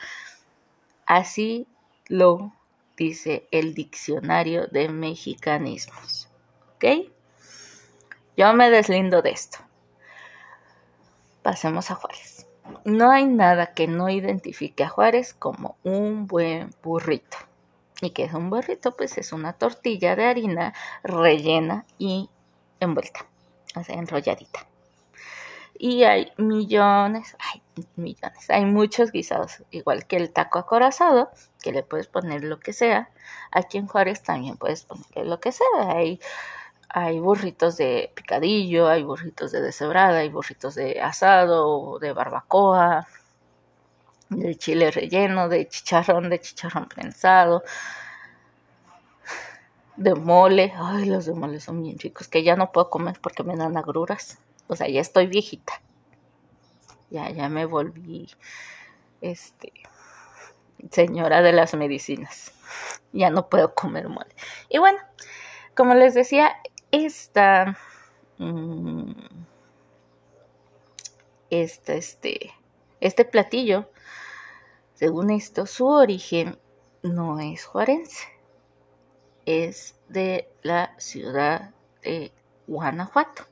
Así 1.07 1.69
lo 2.09 2.53
dice 2.97 3.47
el 3.53 3.75
diccionario 3.75 4.67
de 4.67 4.89
mexicanismos. 4.89 6.29
¿Ok? 6.75 7.13
Yo 8.37 8.53
me 8.55 8.71
deslindo 8.71 9.23
de 9.23 9.31
esto. 9.31 9.59
Pasemos 11.45 11.93
a 11.93 11.95
Juárez. 11.95 12.49
No 12.85 13.13
hay 13.13 13.27
nada 13.27 13.73
que 13.73 13.87
no 13.87 14.09
identifique 14.09 14.83
a 14.83 14.89
Juárez 14.89 15.33
como 15.33 15.77
un 15.85 16.27
buen 16.27 16.71
burrito. 16.83 17.37
¿Y 18.00 18.11
qué 18.11 18.25
es 18.25 18.35
un 18.35 18.50
burrito? 18.50 18.97
Pues 18.97 19.17
es 19.19 19.33
una 19.33 19.55
tortilla 19.55 20.17
de 20.17 20.26
harina 20.26 20.75
rellena 21.03 21.87
y 21.99 22.29
envuelta, 22.81 23.26
o 23.75 23.83
sea, 23.83 23.97
enrolladita 23.97 24.67
y 25.79 26.05
hay 26.05 26.33
millones, 26.37 27.37
hay 27.38 27.62
millones, 27.97 28.50
hay 28.50 28.65
muchos 28.65 29.12
guisados, 29.12 29.62
igual 29.71 30.07
que 30.07 30.17
el 30.17 30.33
taco 30.33 30.59
acorazado, 30.59 31.31
que 31.62 31.73
le 31.73 31.83
puedes 31.83 32.07
poner 32.07 32.45
lo 32.45 32.59
que 32.61 32.73
sea. 32.73 33.11
Aquí 33.50 33.79
en 33.79 33.87
Juárez 33.87 34.23
también 34.23 34.57
puedes 34.57 34.85
ponerle 34.85 35.25
lo 35.25 35.41
que 35.41 35.53
sea. 35.53 35.67
Hay, 35.88 36.21
hay 36.88 37.21
burritos 37.21 37.76
de 37.76 38.12
picadillo, 38.15 38.88
hay 38.88 39.03
burritos 39.03 39.53
de 39.53 39.61
deshebrada, 39.61 40.19
hay 40.19 40.29
burritos 40.29 40.75
de 40.75 41.00
asado, 41.00 41.99
de 41.99 42.12
barbacoa, 42.12 43.07
de 44.28 44.56
chile 44.56 44.90
relleno, 44.90 45.49
de 45.49 45.68
chicharrón, 45.68 46.30
de 46.30 46.40
chicharrón 46.40 46.88
prensado, 46.88 47.62
de 49.97 50.14
mole. 50.14 50.73
Ay, 50.76 51.06
los 51.06 51.26
de 51.26 51.35
mole 51.35 51.61
son 51.61 51.83
bien 51.83 51.99
ricos, 51.99 52.28
que 52.28 52.42
ya 52.42 52.56
no 52.56 52.73
puedo 52.73 52.90
comer 52.90 53.18
porque 53.21 53.42
me 53.42 53.56
dan 53.56 53.76
agruras 53.76 54.38
o 54.68 54.76
sea, 54.76 54.88
ya 54.88 55.00
estoy 55.00 55.26
viejita. 55.26 55.80
Ya, 57.11 57.30
ya 57.30 57.49
me 57.49 57.66
volví, 57.66 58.28
este, 59.21 59.73
señora 60.90 61.40
de 61.42 61.52
las 61.52 61.75
medicinas. 61.75 62.52
Ya 63.12 63.30
no 63.30 63.49
puedo 63.49 63.75
comer 63.75 64.09
mole. 64.09 64.35
Y 64.68 64.78
bueno, 64.78 64.99
como 65.76 65.95
les 65.95 66.14
decía, 66.14 66.52
esta, 66.90 67.78
mm, 68.38 69.12
esta, 71.50 71.95
este, 71.95 72.52
este 73.00 73.25
platillo, 73.25 73.91
según 74.95 75.31
esto, 75.31 75.67
su 75.67 75.87
origen 75.87 76.59
no 77.03 77.41
es 77.41 77.65
juarense, 77.65 78.26
es 79.45 79.95
de 80.09 80.49
la 80.62 80.95
ciudad 80.99 81.75
de 82.03 82.33
Guanajuato. 82.67 83.47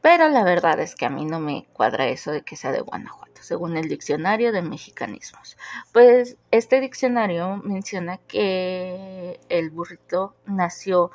Pero 0.00 0.28
la 0.28 0.44
verdad 0.44 0.78
es 0.78 0.94
que 0.94 1.04
a 1.04 1.10
mí 1.10 1.24
no 1.24 1.40
me 1.40 1.66
cuadra 1.72 2.06
eso 2.06 2.30
de 2.30 2.42
que 2.42 2.54
sea 2.54 2.70
de 2.70 2.80
Guanajuato, 2.80 3.42
según 3.42 3.76
el 3.76 3.88
diccionario 3.88 4.52
de 4.52 4.62
mexicanismos. 4.62 5.56
Pues 5.92 6.36
este 6.52 6.80
diccionario 6.80 7.56
menciona 7.56 8.18
que 8.18 9.40
el 9.48 9.70
burrito 9.70 10.36
nació 10.44 11.10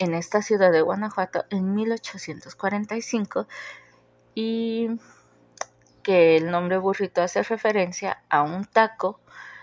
en 0.00 0.14
esta 0.14 0.42
ciudad 0.42 0.72
de 0.72 0.82
Guanajuato 0.82 1.44
en 1.50 1.74
1845 1.74 3.46
y 4.34 4.88
que 6.08 6.38
el 6.38 6.50
nombre 6.50 6.78
burrito 6.78 7.20
hace 7.20 7.42
referencia 7.42 8.22
a 8.30 8.40
un 8.40 8.64
taco 8.64 9.20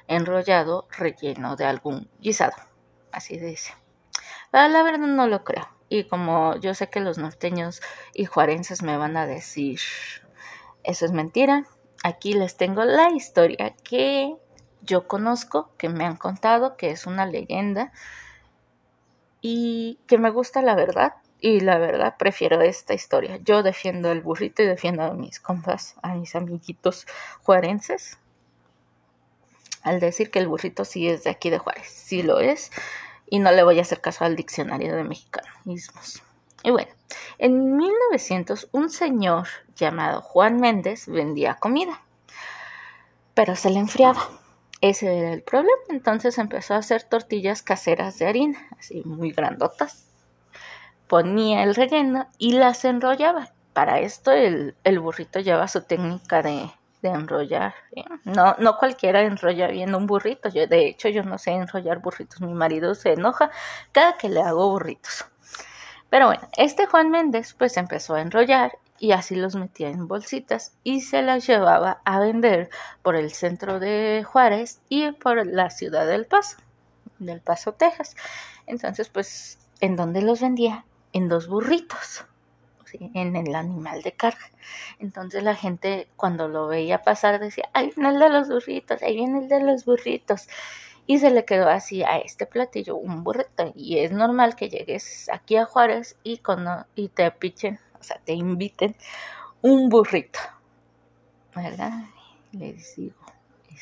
enrollado 0.07 0.87
relleno 0.95 1.55
de 1.55 1.65
algún 1.65 2.07
guisado. 2.19 2.53
Así 3.11 3.39
dice. 3.39 3.73
Pero 4.51 4.67
la 4.67 4.83
verdad 4.83 5.07
no 5.07 5.25
lo 5.25 5.43
creo. 5.43 5.67
Y 5.89 6.03
como 6.03 6.55
yo 6.57 6.75
sé 6.75 6.87
que 6.87 6.99
los 6.99 7.17
norteños 7.17 7.81
y 8.13 8.25
juarenses 8.25 8.83
me 8.83 8.95
van 8.95 9.17
a 9.17 9.25
decir, 9.25 9.79
eso 10.83 11.05
es 11.07 11.13
mentira, 11.13 11.65
aquí 12.03 12.33
les 12.33 12.57
tengo 12.57 12.85
la 12.85 13.09
historia 13.09 13.75
que 13.83 14.35
yo 14.83 15.07
conozco, 15.07 15.71
que 15.79 15.89
me 15.89 16.05
han 16.05 16.15
contado, 16.15 16.77
que 16.77 16.91
es 16.91 17.07
una 17.07 17.25
leyenda 17.25 17.91
y 19.41 19.99
que 20.05 20.19
me 20.19 20.29
gusta 20.29 20.61
la 20.61 20.75
verdad. 20.75 21.15
Y 21.45 21.59
la 21.59 21.77
verdad 21.77 22.15
prefiero 22.17 22.59
esta 22.61 22.95
historia. 22.95 23.37
Yo 23.43 23.61
defiendo 23.61 24.11
el 24.11 24.21
burrito 24.21 24.63
y 24.63 24.65
defiendo 24.65 25.03
a 25.03 25.13
mis 25.13 25.39
compas, 25.39 25.93
a 26.01 26.15
mis 26.15 26.35
amiguitos 26.35 27.05
juarenses. 27.43 28.17
Al 29.83 29.99
decir 29.99 30.31
que 30.31 30.39
el 30.39 30.47
burrito 30.47 30.85
sí 30.85 31.07
es 31.07 31.23
de 31.23 31.29
aquí 31.29 31.51
de 31.51 31.59
Juárez, 31.59 31.87
sí 31.87 32.23
lo 32.23 32.39
es 32.39 32.71
y 33.29 33.37
no 33.37 33.51
le 33.51 33.61
voy 33.61 33.77
a 33.77 33.83
hacer 33.83 34.01
caso 34.01 34.25
al 34.25 34.35
diccionario 34.35 34.95
de 34.95 35.03
mexicanismos. 35.03 36.23
Y 36.63 36.71
bueno, 36.71 36.89
en 37.37 37.77
1900 37.77 38.69
un 38.71 38.89
señor 38.89 39.47
llamado 39.75 40.21
Juan 40.21 40.59
Méndez 40.59 41.05
vendía 41.05 41.57
comida, 41.57 42.01
pero 43.35 43.55
se 43.55 43.69
le 43.69 43.77
enfriaba. 43.77 44.31
Ese 44.81 45.15
era 45.15 45.31
el 45.31 45.43
problema. 45.43 45.77
Entonces 45.89 46.39
empezó 46.39 46.73
a 46.73 46.77
hacer 46.77 47.03
tortillas 47.03 47.61
caseras 47.61 48.17
de 48.17 48.25
harina, 48.25 48.67
así 48.79 49.03
muy 49.05 49.31
grandotas. 49.31 50.04
Ponía 51.07 51.63
el 51.63 51.75
relleno 51.75 52.27
y 52.37 52.53
las 52.53 52.85
enrollaba. 52.85 53.49
Para 53.73 53.99
esto 53.99 54.31
el, 54.31 54.75
burrito 54.99 55.39
lleva 55.39 55.67
su 55.67 55.81
técnica 55.83 56.41
de, 56.41 56.69
enrollar. 57.03 57.75
No, 58.23 58.55
no 58.57 58.77
cualquiera 58.77 59.21
enrolla 59.21 59.67
bien 59.67 59.93
un 59.93 60.07
burrito. 60.07 60.49
Yo, 60.49 60.65
de 60.65 60.87
hecho, 60.87 61.09
yo 61.09 61.23
no 61.23 61.37
sé 61.37 61.51
enrollar 61.51 61.99
burritos. 61.99 62.41
Mi 62.41 62.53
marido 62.53 62.95
se 62.95 63.13
enoja 63.13 63.51
cada 63.91 64.17
que 64.17 64.29
le 64.29 64.41
hago 64.41 64.71
burritos. 64.71 65.25
Pero 66.09 66.27
bueno, 66.27 66.47
este 66.57 66.85
Juan 66.85 67.11
Méndez 67.11 67.53
pues 67.53 67.77
empezó 67.77 68.15
a 68.15 68.21
enrollar 68.21 68.71
y 68.99 69.11
así 69.11 69.35
los 69.35 69.55
metía 69.55 69.89
en 69.89 70.07
bolsitas 70.07 70.73
y 70.83 71.01
se 71.01 71.21
las 71.21 71.45
llevaba 71.45 72.01
a 72.05 72.19
vender 72.19 72.69
por 73.01 73.15
el 73.15 73.31
centro 73.31 73.79
de 73.79 74.23
Juárez 74.25 74.81
y 74.89 75.11
por 75.11 75.45
la 75.45 75.69
ciudad 75.69 76.07
del 76.07 76.25
Paso, 76.25 76.57
del 77.19 77.41
Paso, 77.41 77.73
Texas. 77.73 78.15
Entonces, 78.67 79.09
pues, 79.09 79.59
¿en 79.81 79.95
dónde 79.95 80.21
los 80.21 80.41
vendía? 80.41 80.85
En 81.15 81.29
dos 81.29 81.47
burritos, 81.47 82.25
en 83.13 83.35
el 83.35 83.55
animal 83.55 84.01
de 84.01 84.11
carga. 84.11 84.49
Entonces 84.99 85.43
la 85.43 85.55
gente 85.55 86.07
cuando 86.15 86.47
lo 86.47 86.67
veía 86.67 87.01
pasar 87.01 87.39
decía, 87.39 87.69
ahí 87.73 87.91
viene 87.95 88.09
el 88.09 88.19
de 88.19 88.29
los 88.29 88.49
burritos, 88.49 89.01
ahí 89.01 89.15
viene 89.15 89.39
el 89.39 89.47
de 89.47 89.61
los 89.61 89.85
burritos 89.85 90.47
y 91.07 91.19
se 91.19 91.29
le 91.29 91.45
quedó 91.45 91.69
así 91.69 92.03
a 92.03 92.17
este 92.17 92.45
platillo 92.45 92.95
un 92.95 93.23
burrito 93.23 93.71
y 93.75 93.99
es 93.99 94.11
normal 94.11 94.55
que 94.55 94.69
llegues 94.69 95.29
aquí 95.31 95.55
a 95.55 95.65
Juárez 95.65 96.17
y, 96.23 96.41
y 96.95 97.09
te 97.09 97.29
pichen, 97.31 97.79
o 97.99 98.03
sea, 98.03 98.19
te 98.23 98.33
inviten 98.33 98.95
un 99.61 99.89
burrito, 99.89 100.39
¿verdad? 101.55 102.05
Les 102.51 102.95
digo, 102.95 103.15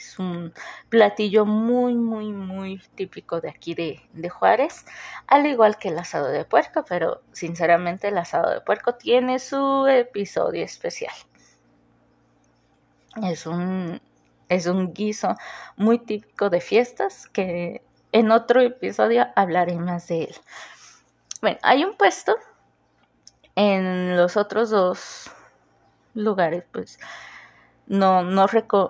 es 0.08 0.20
un 0.20 0.54
platillo 0.90 1.46
muy, 1.46 1.96
muy, 1.96 2.32
muy 2.32 2.80
típico 2.96 3.42
de 3.42 3.50
aquí 3.50 3.74
de, 3.74 4.02
de 4.14 4.30
Juárez, 4.30 4.86
al 5.28 5.46
igual 5.46 5.78
que 5.78 5.90
el 5.90 6.00
asado 6.00 6.28
de 6.28 6.46
puerco, 6.46 6.86
pero 6.88 7.22
sinceramente 7.32 8.10
el 8.10 8.18
asado 8.18 8.52
de 8.52 8.62
puerco 8.62 8.96
tiene 8.96 9.40
su 9.40 9.88
episodio 9.88 10.64
especial. 10.64 11.14
Es 13.22 13.46
un 13.46 14.02
es 14.50 14.68
un 14.68 14.94
guiso 14.94 15.36
muy 15.78 16.00
típico 16.00 16.50
de 16.50 16.62
fiestas 16.62 17.28
que 17.28 17.82
en 18.12 18.32
otro 18.32 18.62
episodio 18.62 19.28
hablaré 19.36 19.78
más 19.78 20.08
de 20.08 20.26
él. 20.26 20.36
Bueno, 21.42 21.58
hay 21.64 21.84
un 21.84 21.96
puesto 21.96 22.36
en 23.56 24.16
los 24.16 24.38
otros 24.38 24.70
dos 24.70 25.32
lugares, 26.14 26.64
pues 26.72 27.00
no, 27.88 28.24
no, 28.24 28.46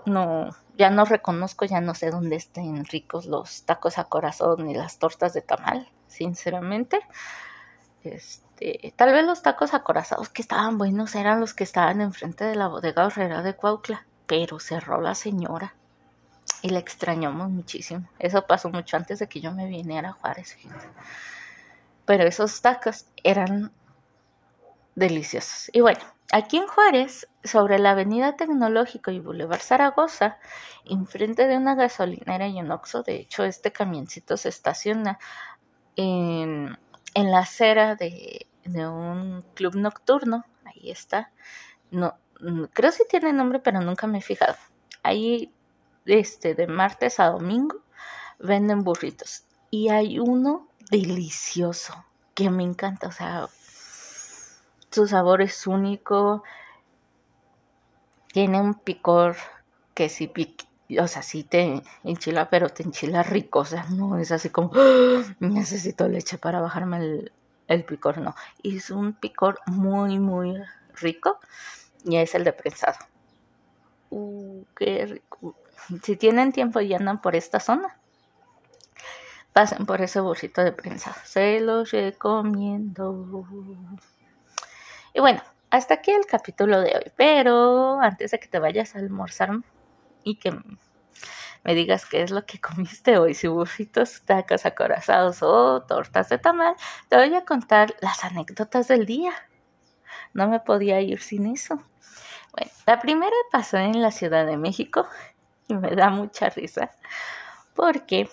no, 0.06 0.56
ya 0.78 0.90
no 0.90 1.06
reconozco, 1.06 1.66
ya 1.66 1.82
no 1.82 1.96
sé 1.96 2.10
dónde 2.12 2.36
estén 2.36 2.86
ricos 2.86 3.26
los 3.26 3.64
tacos 3.64 3.98
a 3.98 4.06
corazón 4.06 4.66
ni 4.66 4.74
las 4.74 4.98
tortas 4.98 5.34
de 5.34 5.42
tamal, 5.42 5.90
sinceramente. 6.08 7.00
Este, 8.04 8.94
tal 8.96 9.14
vez 9.14 9.26
los 9.26 9.42
tacos 9.42 9.74
acorazados 9.74 10.30
que 10.30 10.42
estaban 10.42 10.78
buenos 10.78 11.16
eran 11.16 11.40
los 11.40 11.54
que 11.54 11.64
estaban 11.64 12.02
enfrente 12.02 12.44
de 12.44 12.56
la 12.56 12.68
bodega 12.68 13.06
horrera 13.06 13.42
de 13.44 13.56
Cuautla 13.56 14.06
pero 14.26 14.60
cerró 14.60 15.02
la 15.02 15.16
señora 15.16 15.76
y 16.62 16.70
la 16.70 16.80
extrañamos 16.80 17.50
muchísimo. 17.50 18.08
Eso 18.20 18.46
pasó 18.48 18.70
mucho 18.70 18.98
antes 18.98 19.20
de 19.20 19.28
que 19.28 19.42
yo 19.42 19.52
me 19.52 19.68
viniera 19.68 20.10
a 20.10 20.14
Juárez, 20.14 20.58
Pero 22.06 22.24
esos 22.24 22.62
tacos 22.62 23.06
eran 23.24 23.72
deliciosos. 24.96 25.70
Y 25.74 25.82
bueno, 25.82 26.00
aquí 26.32 26.58
en 26.58 26.68
Juárez, 26.68 27.28
sobre 27.44 27.80
la 27.80 27.92
avenida 27.92 28.36
Tecnológico 28.36 29.12
y 29.12 29.20
Boulevard 29.20 29.62
Zaragoza, 29.62 30.38
enfrente 30.86 31.48
de 31.48 31.58
una 31.58 31.76
gasolinera 31.76 32.48
y 32.48 32.60
un 32.60 32.72
oxo, 32.72 33.04
de 33.04 33.16
hecho 33.16 33.44
este 33.44 33.72
camioncito 33.72 34.38
se 34.38 34.50
estaciona 34.50 35.20
en, 35.96 36.78
en 37.14 37.32
la 37.32 37.40
acera 37.40 37.96
de, 37.96 38.48
de 38.66 38.88
un 38.88 39.44
club 39.54 39.76
nocturno, 39.76 40.46
ahí 40.66 40.92
está, 40.92 41.32
no, 41.92 42.16
Mm, 42.44 42.66
creo 42.74 42.92
que 42.92 43.06
tiene 43.06 43.32
nombre, 43.32 43.60
pero 43.60 43.80
nunca 43.82 44.06
me 44.06 44.18
he 44.20 44.22
fijado. 44.22 44.56
Ahí, 45.02 45.54
este, 46.06 46.56
de 46.56 46.68
martes 46.68 47.20
a 47.20 47.28
domingo, 47.30 47.82
venden 48.40 48.84
burritos. 48.84 49.46
Y 49.72 49.90
hay 49.90 50.20
uno 50.20 50.68
delicioso 50.92 52.06
que 52.36 52.50
me 52.50 52.64
encanta, 52.64 53.08
o 53.08 53.12
sea, 53.12 53.48
su 54.94 55.08
sabor 55.08 55.42
es 55.42 55.68
único. 55.68 56.44
Tiene 58.32 58.62
un 58.62 58.76
picor 58.76 59.36
que 59.94 60.10
sí 60.10 60.28
o 61.00 61.08
sea, 61.08 61.24
sí 61.24 61.44
te 61.44 61.82
enchila, 62.04 62.50
pero 62.50 62.70
te 62.70 62.84
enchila 62.84 63.24
rico, 63.24 63.60
o 63.60 63.66
sea, 63.66 63.86
no 63.90 64.18
es 64.18 64.32
así 64.32 64.50
como 64.50 64.72
¡Ah! 64.76 65.24
necesito 65.40 66.08
leche 66.08 66.38
para 66.38 66.62
bajarme 66.62 66.98
el, 66.98 67.32
el 67.68 67.84
picor, 67.84 68.20
no. 68.20 68.36
Es 68.64 68.90
un 68.92 69.14
picor 69.14 69.60
muy, 69.66 70.20
muy 70.20 70.56
rico 70.96 71.40
y 72.04 72.18
es 72.18 72.36
el 72.36 72.44
de 72.44 72.54
prensado. 72.54 72.98
Uh, 74.10 74.64
qué 74.76 75.06
rico. 75.06 75.56
Si 76.04 76.16
tienen 76.16 76.52
tiempo 76.52 76.80
y 76.82 76.94
andan 76.94 77.22
por 77.22 77.36
esta 77.36 77.60
zona, 77.60 77.98
pasen 79.54 79.86
por 79.86 80.02
ese 80.02 80.20
burrito 80.20 80.64
de 80.64 80.72
prensado. 80.72 81.16
Se 81.26 81.60
los 81.60 81.92
recomiendo. 81.92 83.46
Y 85.14 85.20
bueno, 85.20 85.42
hasta 85.70 85.96
aquí 85.96 86.12
el 86.12 86.26
capítulo 86.26 86.82
de 86.82 86.96
hoy. 86.96 87.12
Pero 87.16 88.00
antes 88.02 88.32
de 88.32 88.40
que 88.40 88.48
te 88.48 88.60
vayas 88.60 88.96
a 88.96 89.00
almorzar 89.00 89.52
y 90.24 90.36
que 90.36 90.52
me 91.64 91.76
digas 91.76 92.06
qué 92.06 92.24
es 92.24 92.32
lo 92.32 92.46
que 92.46 92.60
comiste 92.60 93.18
hoy, 93.18 93.34
si 93.34 93.48
burritos, 93.48 94.24
tacos 94.24 94.66
acorazados 94.66 95.42
o 95.42 95.82
tortas 95.84 96.30
de 96.30 96.38
tamal, 96.38 96.76
te 97.10 97.16
voy 97.16 97.34
a 97.36 97.46
contar 97.46 97.96
las 98.02 98.24
anécdotas 98.24 98.88
del 98.88 99.06
día. 99.06 99.34
No 100.34 100.48
me 100.48 100.60
podía 100.60 101.00
ir 101.02 101.22
sin 101.22 101.48
eso. 101.48 101.76
Bueno, 102.52 102.72
la 102.86 103.00
primera 103.00 103.36
pasó 103.52 103.78
en 103.78 104.02
la 104.02 104.12
Ciudad 104.12 104.46
de 104.46 104.58
México 104.58 105.08
y 105.68 105.76
me 105.76 105.96
da 105.96 106.10
mucha 106.10 106.50
risa 106.50 106.92
porque 107.76 108.30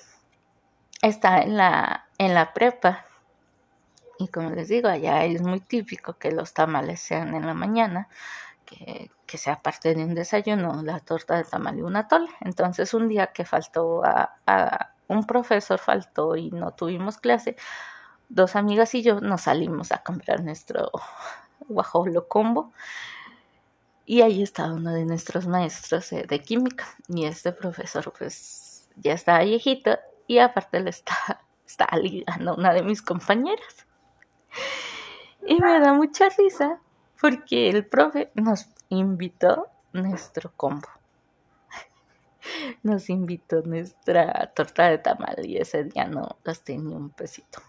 está 1.03 1.40
en 1.40 1.57
la, 1.57 2.09
en 2.19 2.35
la 2.35 2.53
prepa 2.53 3.07
y 4.20 4.28
como 4.28 4.50
les 4.50 4.68
digo, 4.68 4.88
allá 4.88 5.24
es 5.24 5.40
muy 5.40 5.61
típico 5.61 6.14
que 6.18 6.30
los 6.30 6.52
tamales 6.52 7.00
sean 7.00 7.35
en 7.35 7.46
la 7.46 7.54
mañana, 7.54 8.09
que, 8.66 9.11
sea 9.38 9.62
parte 9.62 9.94
de 9.94 10.04
un 10.04 10.14
desayuno, 10.14 10.83
la 10.83 11.00
torta 11.00 11.37
de 11.37 11.44
tamal 11.44 11.78
y 11.78 11.83
una 11.83 12.06
tole. 12.09 12.28
Entonces 12.40 12.92
un 12.94 13.09
día 13.09 13.28
que 13.28 13.44
faltó 13.44 14.02
a, 14.04 14.92
un 15.09 15.26
profesor 15.26 15.78
faltó 15.78 16.37
y 16.37 16.50
no 16.50 16.72
tuvimos 16.72 17.18
clase, 17.18 17.56
dos 18.28 18.56
amigas 18.56 18.94
y 18.94 19.02
yo 19.02 19.20
nos 19.20 19.42
salimos 19.42 19.92
a 19.92 20.02
comprar 20.02 20.42
nuestro 20.44 20.90
guajolo 21.68 22.28
combo 22.28 22.72
y 24.04 24.22
ahí 24.22 24.42
está 24.42 24.72
uno 24.72 24.92
de 24.92 25.04
nuestros 25.04 25.46
maestros 25.46 26.12
eh, 26.12 26.26
de 26.28 26.42
química. 26.42 26.85
Y 27.09 27.24
este 27.24 27.52
profesor, 27.52 28.12
pues, 28.18 28.88
ya 28.96 29.12
está 29.14 29.38
viejito 29.40 29.98
y 30.26 30.38
aparte 30.38 30.80
le 30.80 30.90
está, 30.90 31.14
está 31.66 31.88
ligando 31.96 32.56
una 32.56 32.74
de 32.74 32.83
mis 32.83 33.00
compañeras. 33.00 33.87
Y 35.47 35.61
me 35.61 35.81
da 35.81 35.93
mucha 35.93 36.29
risa 36.29 36.81
porque 37.21 37.69
el 37.69 37.87
profe 37.87 38.31
nos 38.35 38.69
invitó 38.89 39.69
nuestro 39.93 40.53
combo. 40.57 40.89
Nos 42.83 43.11
invitó 43.11 43.63
nuestra 43.63 44.53
torta 44.55 44.89
de 44.89 44.99
tamal 44.99 45.45
y 45.45 45.59
ese 45.59 45.85
día 45.85 46.07
no 46.07 46.37
las 46.45 46.63
tenía 46.63 46.97
un 46.97 47.11
pesito. 47.11 47.61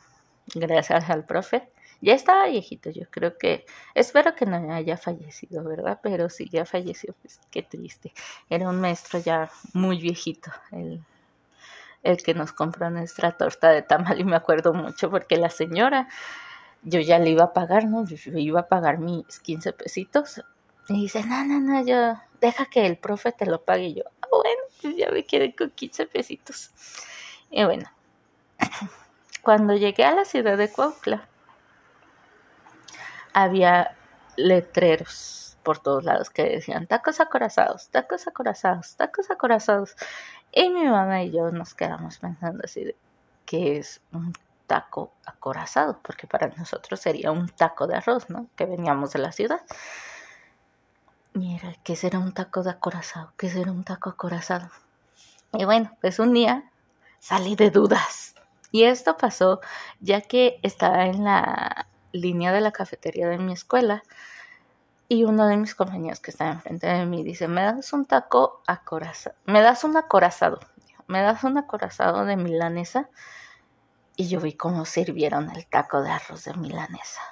Gracias 0.55 1.09
al 1.09 1.25
profe 1.25 1.69
ya 2.01 2.15
estaba 2.15 2.47
viejito, 2.47 2.89
yo 2.89 3.03
creo 3.11 3.37
que, 3.37 3.65
espero 3.93 4.35
que 4.35 4.47
no 4.47 4.73
haya 4.73 4.97
fallecido, 4.97 5.63
¿verdad? 5.63 5.99
Pero 6.01 6.29
si 6.29 6.49
ya 6.49 6.65
falleció, 6.65 7.13
pues 7.21 7.39
qué 7.51 7.61
triste. 7.61 8.11
Era 8.49 8.67
un 8.69 8.81
maestro 8.81 9.19
ya 9.19 9.51
muy 9.73 10.01
viejito, 10.01 10.51
el, 10.71 11.03
el 12.01 12.17
que 12.23 12.33
nos 12.33 12.53
compró 12.53 12.89
nuestra 12.89 13.37
torta 13.37 13.69
de 13.69 13.83
tamal 13.83 14.19
y 14.19 14.23
me 14.23 14.35
acuerdo 14.35 14.73
mucho 14.73 15.11
porque 15.11 15.37
la 15.37 15.51
señora, 15.51 16.09
yo 16.83 16.99
ya 16.99 17.19
le 17.19 17.29
iba 17.29 17.45
a 17.45 17.53
pagar, 17.53 17.85
¿no? 17.85 18.05
Yo 18.05 18.17
iba 18.37 18.61
a 18.61 18.67
pagar 18.67 18.97
mis 18.97 19.39
15 19.39 19.73
pesitos 19.73 20.41
y 20.89 21.03
dice, 21.03 21.23
no, 21.23 21.45
no, 21.45 21.59
no, 21.59 21.85
yo, 21.85 22.19
deja 22.41 22.65
que 22.65 22.85
el 22.85 22.97
profe 22.97 23.31
te 23.31 23.45
lo 23.45 23.63
pague. 23.63 23.87
Y 23.87 23.93
yo, 23.95 24.03
ah, 24.21 24.27
bueno, 24.31 24.61
pues 24.81 24.95
ya 24.97 25.09
me 25.11 25.23
quedé 25.25 25.55
con 25.55 25.69
15 25.69 26.07
pesitos. 26.07 26.71
Y 27.49 27.63
bueno, 27.63 27.89
cuando 29.41 29.75
llegué 29.75 30.03
a 30.03 30.15
la 30.15 30.25
ciudad 30.25 30.57
de 30.57 30.69
Cuautla, 30.69 31.27
había 33.33 33.95
letreros 34.35 35.57
por 35.63 35.79
todos 35.79 36.03
lados 36.03 36.31
que 36.31 36.43
decían 36.43 36.87
tacos 36.87 37.19
acorazados, 37.19 37.89
tacos 37.89 38.27
acorazados, 38.27 38.95
tacos 38.95 39.29
acorazados. 39.29 39.95
Y 40.51 40.69
mi 40.69 40.85
mamá 40.85 41.23
y 41.23 41.31
yo 41.31 41.51
nos 41.51 41.73
quedamos 41.73 42.17
pensando 42.17 42.61
así 42.63 42.83
de 42.83 42.95
que 43.45 43.77
es 43.77 44.01
un 44.11 44.33
taco 44.71 45.11
acorazado, 45.25 45.99
porque 46.01 46.27
para 46.27 46.47
nosotros 46.47 47.01
sería 47.01 47.31
un 47.31 47.49
taco 47.49 47.87
de 47.87 47.95
arroz, 47.95 48.29
¿no? 48.29 48.47
Que 48.55 48.65
veníamos 48.65 49.11
de 49.11 49.19
la 49.19 49.33
ciudad. 49.33 49.61
Mira, 51.33 51.75
¿qué 51.83 51.95
será 51.97 52.19
un 52.19 52.33
taco 52.33 52.63
de 52.63 52.71
acorazado? 52.71 53.33
¿Qué 53.37 53.49
será 53.49 53.71
un 53.71 53.83
taco 53.83 54.09
acorazado? 54.11 54.69
Y 55.51 55.65
bueno, 55.65 55.91
pues 56.01 56.19
un 56.19 56.33
día 56.33 56.71
salí 57.19 57.55
de 57.55 57.69
dudas. 57.69 58.35
Y 58.71 58.83
esto 58.85 59.17
pasó 59.17 59.59
ya 59.99 60.21
que 60.21 60.59
estaba 60.63 61.05
en 61.05 61.25
la 61.25 61.87
línea 62.13 62.53
de 62.53 62.61
la 62.61 62.71
cafetería 62.71 63.27
de 63.27 63.37
mi 63.39 63.53
escuela 63.53 64.03
Y 65.09 65.25
uno 65.25 65.47
de 65.47 65.57
mis 65.57 65.75
compañeros 65.75 66.21
que 66.21 66.31
está 66.31 66.49
enfrente 66.49 66.87
de 66.87 67.05
mí 67.05 67.23
dice, 67.23 67.47
me 67.47 67.61
das 67.63 67.91
un 67.93 68.05
taco 68.05 68.61
acorazado, 68.65 69.35
me 69.45 69.61
das 69.61 69.83
un 69.83 69.97
acorazado, 69.97 70.59
me 71.07 71.21
das 71.21 71.43
un 71.43 71.57
acorazado 71.57 72.25
de 72.25 72.37
milanesa. 72.37 73.09
Y 74.21 74.27
yo 74.27 74.39
vi 74.39 74.53
cómo 74.53 74.85
sirvieron 74.85 75.49
el 75.49 75.65
taco 75.65 76.03
de 76.03 76.11
arroz 76.11 76.43
de 76.43 76.53
milanesa. 76.53 77.23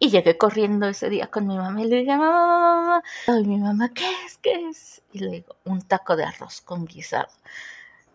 Y 0.00 0.10
llegué 0.10 0.36
corriendo 0.36 0.88
ese 0.88 1.08
día 1.08 1.28
con 1.28 1.46
mi 1.46 1.56
mamá 1.56 1.80
y 1.80 1.84
le 1.84 1.98
dije, 1.98 2.16
mamá, 2.16 2.44
mamá, 2.44 3.02
Ay, 3.28 3.44
mi 3.44 3.56
mamá, 3.56 3.94
¿qué 3.94 4.10
es? 4.26 4.38
¿Qué 4.38 4.68
es? 4.68 5.02
Y 5.12 5.20
le 5.20 5.30
digo, 5.30 5.54
un 5.64 5.80
taco 5.82 6.16
de 6.16 6.24
arroz 6.24 6.60
con 6.60 6.86
guisado. 6.86 7.28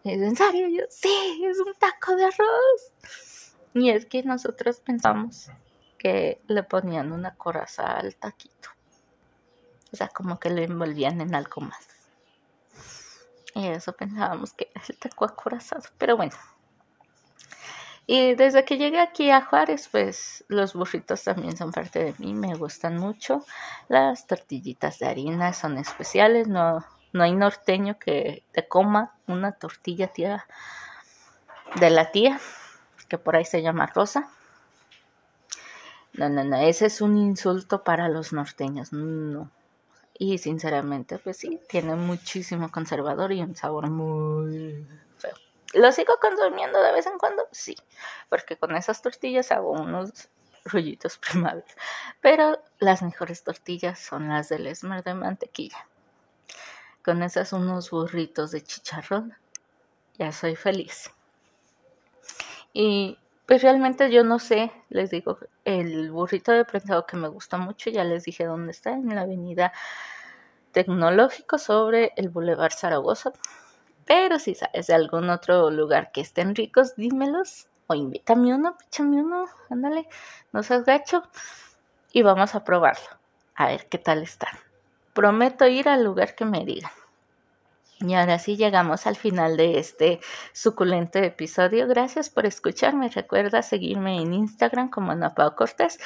Y 0.04 0.12
dice, 0.12 0.26
¿en 0.26 0.36
serio? 0.36 0.68
Y 0.68 0.80
yo, 0.80 0.84
sí, 0.90 1.42
es 1.46 1.60
un 1.60 1.74
taco 1.76 2.14
de 2.18 2.26
arroz. 2.26 3.56
Y 3.74 3.90
es 3.90 4.06
que 4.06 4.24
nosotros 4.24 4.82
pensamos 4.82 5.50
que 5.98 6.42
le 6.48 6.64
ponían 6.64 7.14
una 7.14 7.36
coraza 7.36 7.86
al 7.86 8.18
taquito. 8.18 8.68
O 9.94 9.96
sea, 9.96 10.10
como 10.10 10.42
que 10.42 10.50
lo 10.50 10.60
envolvían 10.60 11.22
en 11.22 11.36
algo 11.36 11.62
más. 11.62 11.88
Y 13.56 13.68
eso 13.68 13.94
pensábamos 13.94 14.52
que 14.52 14.70
era 14.76 14.84
el 14.90 14.98
taco 14.98 15.24
acorazado. 15.24 15.84
Pero 15.98 16.18
bueno. 16.18 16.36
Y 18.14 18.36
desde 18.36 18.66
que 18.66 18.78
llegué 18.78 19.00
aquí 19.00 19.32
a 19.32 19.40
Juárez, 19.40 19.88
pues 19.90 20.44
los 20.50 20.74
burritos 20.74 21.24
también 21.24 21.56
son 21.56 21.72
parte 21.72 22.04
de 22.04 22.14
mí, 22.18 22.34
me 22.34 22.56
gustan 22.56 22.98
mucho. 22.98 23.46
Las 23.88 24.28
tortillitas 24.28 25.00
de 25.00 25.06
harina 25.06 25.54
son 25.54 25.78
especiales, 25.78 26.50
no, 26.50 26.86
no 27.14 27.24
hay 27.24 27.32
norteño 27.32 27.98
que 27.98 28.44
te 28.52 28.68
coma 28.68 29.14
una 29.28 29.54
tortilla 29.54 30.08
tía 30.08 30.46
de 31.76 31.90
la 31.90 32.12
tía, 32.12 32.38
que 33.08 33.18
por 33.18 33.38
ahí 33.38 33.46
se 33.46 33.62
llama 33.62 33.86
Rosa. 33.86 34.30
No, 36.12 36.28
no, 36.28 36.44
no, 36.44 36.58
ese 36.58 36.88
es 36.88 37.00
un 37.00 37.16
insulto 37.18 37.86
para 37.86 38.10
los 38.10 38.34
norteños, 38.34 38.92
no. 38.92 39.50
Y 40.20 40.38
sinceramente, 40.40 41.18
pues 41.18 41.38
sí, 41.38 41.62
tiene 41.70 41.96
muchísimo 41.96 42.70
conservador 42.72 43.32
y 43.32 43.42
un 43.42 43.56
sabor 43.56 43.90
muy. 43.90 44.86
¿Lo 45.74 45.92
sigo 45.92 46.18
consumiendo 46.22 46.82
de 46.82 46.92
vez 46.92 47.06
en 47.08 47.18
cuando? 47.18 47.48
Sí, 47.52 47.76
porque 48.30 48.58
con 48.58 48.76
esas 48.76 49.02
tortillas 49.02 49.52
hago 49.52 49.72
unos 49.72 50.30
rollitos 50.66 51.18
primados. 51.32 51.66
Pero 52.22 52.62
las 52.80 53.02
mejores 53.02 53.44
tortillas 53.44 54.00
son 54.00 54.30
las 54.30 54.50
del 54.50 54.68
esmer 54.68 55.04
de 55.04 55.14
mantequilla. 55.14 55.88
Con 57.04 57.24
esas 57.24 57.54
unos 57.54 57.90
burritos 57.90 58.52
de 58.52 58.62
chicharrón, 58.62 59.36
ya 60.18 60.32
soy 60.32 60.56
feliz. 60.56 61.12
Y 62.74 63.18
pues 63.46 63.64
realmente 63.64 64.12
yo 64.12 64.24
no 64.24 64.40
sé, 64.40 64.72
les 64.90 65.10
digo, 65.10 65.38
el 65.66 66.12
burrito 66.12 66.52
de 66.52 66.64
prensado 66.64 67.06
que 67.06 67.18
me 67.18 67.28
gusta 67.28 67.58
mucho, 67.58 67.90
ya 67.90 68.04
les 68.04 68.24
dije 68.24 68.46
dónde 68.46 68.72
está, 68.72 68.92
en 68.92 69.14
la 69.16 69.22
avenida 69.22 69.74
Tecnológico 70.72 71.58
sobre 71.58 72.14
el 72.16 72.30
Boulevard 72.30 72.72
Zaragoza. 72.72 73.34
Pero 74.06 74.40
si 74.40 74.56
sabes 74.56 74.88
de 74.88 74.94
algún 74.94 75.30
otro 75.30 75.70
lugar 75.70 76.12
que 76.12 76.22
estén 76.22 76.56
ricos, 76.56 76.96
dímelos 76.96 77.68
o 77.88 77.94
invítame 77.94 78.54
uno, 78.54 78.78
píchame 78.78 79.22
uno, 79.22 79.46
ándale, 79.70 80.08
no 80.54 80.64
seas 80.64 80.86
gacho 80.86 81.24
y 82.12 82.22
vamos 82.22 82.56
a 82.56 82.64
probarlo, 82.64 83.08
a 83.56 83.68
ver 83.68 83.88
qué 83.90 83.98
tal 83.98 84.24
están. 84.24 84.58
Prometo 85.14 85.68
ir 85.68 85.90
al 85.90 86.04
lugar 86.04 86.36
que 86.36 86.46
me 86.46 86.66
digan. 86.66 86.92
Y 88.00 88.16
ahora 88.16 88.40
sí 88.40 88.58
llegamos 88.58 89.06
al 89.06 89.16
final 89.16 89.58
de 89.58 89.78
este 89.78 90.20
suculento 90.54 91.20
episodio. 91.20 91.88
Gracias 91.88 92.32
por 92.32 92.48
escucharme. 92.48 93.10
Recuerda 93.10 93.62
seguirme 93.62 94.20
en 94.20 94.34
Instagram 94.34 94.90
como 94.90 95.14
Napao 95.14 95.56
Cortés 95.56 96.00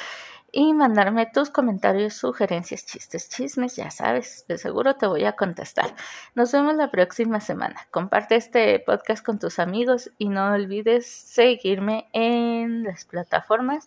y 0.56 0.72
mandarme 0.72 1.26
tus 1.26 1.50
comentarios, 1.50 2.14
sugerencias, 2.14 2.86
chistes, 2.86 3.28
chismes. 3.28 3.76
Ya 3.76 3.90
sabes, 3.90 4.46
de 4.48 4.56
seguro 4.56 4.96
te 4.96 5.06
voy 5.06 5.24
a 5.24 5.36
contestar. 5.36 5.94
Nos 6.34 6.50
vemos 6.50 6.74
la 6.76 6.90
próxima 6.90 7.40
semana. 7.40 7.86
Comparte 7.90 8.36
este 8.36 8.80
podcast 8.80 9.22
con 9.22 9.38
tus 9.38 9.58
amigos 9.58 10.10
y 10.16 10.30
no 10.30 10.54
olvides 10.54 11.06
seguirme 11.06 12.08
en 12.14 12.84
las 12.84 13.04
plataformas 13.04 13.86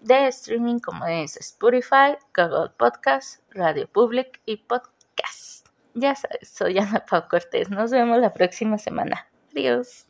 de 0.00 0.28
streaming 0.28 0.78
como 0.78 1.06
es 1.06 1.36
Spotify, 1.38 2.16
Google 2.36 2.70
Podcast, 2.78 3.42
Radio 3.50 3.88
Public 3.88 4.40
y 4.46 4.58
Podcast. 4.58 5.66
Ya 5.94 6.14
sabes, 6.14 6.50
soy 6.50 6.78
Ana 6.78 7.04
Pau 7.04 7.26
Cortés. 7.28 7.68
Nos 7.68 7.90
vemos 7.90 8.20
la 8.20 8.32
próxima 8.32 8.78
semana. 8.78 9.26
Adiós. 9.50 9.90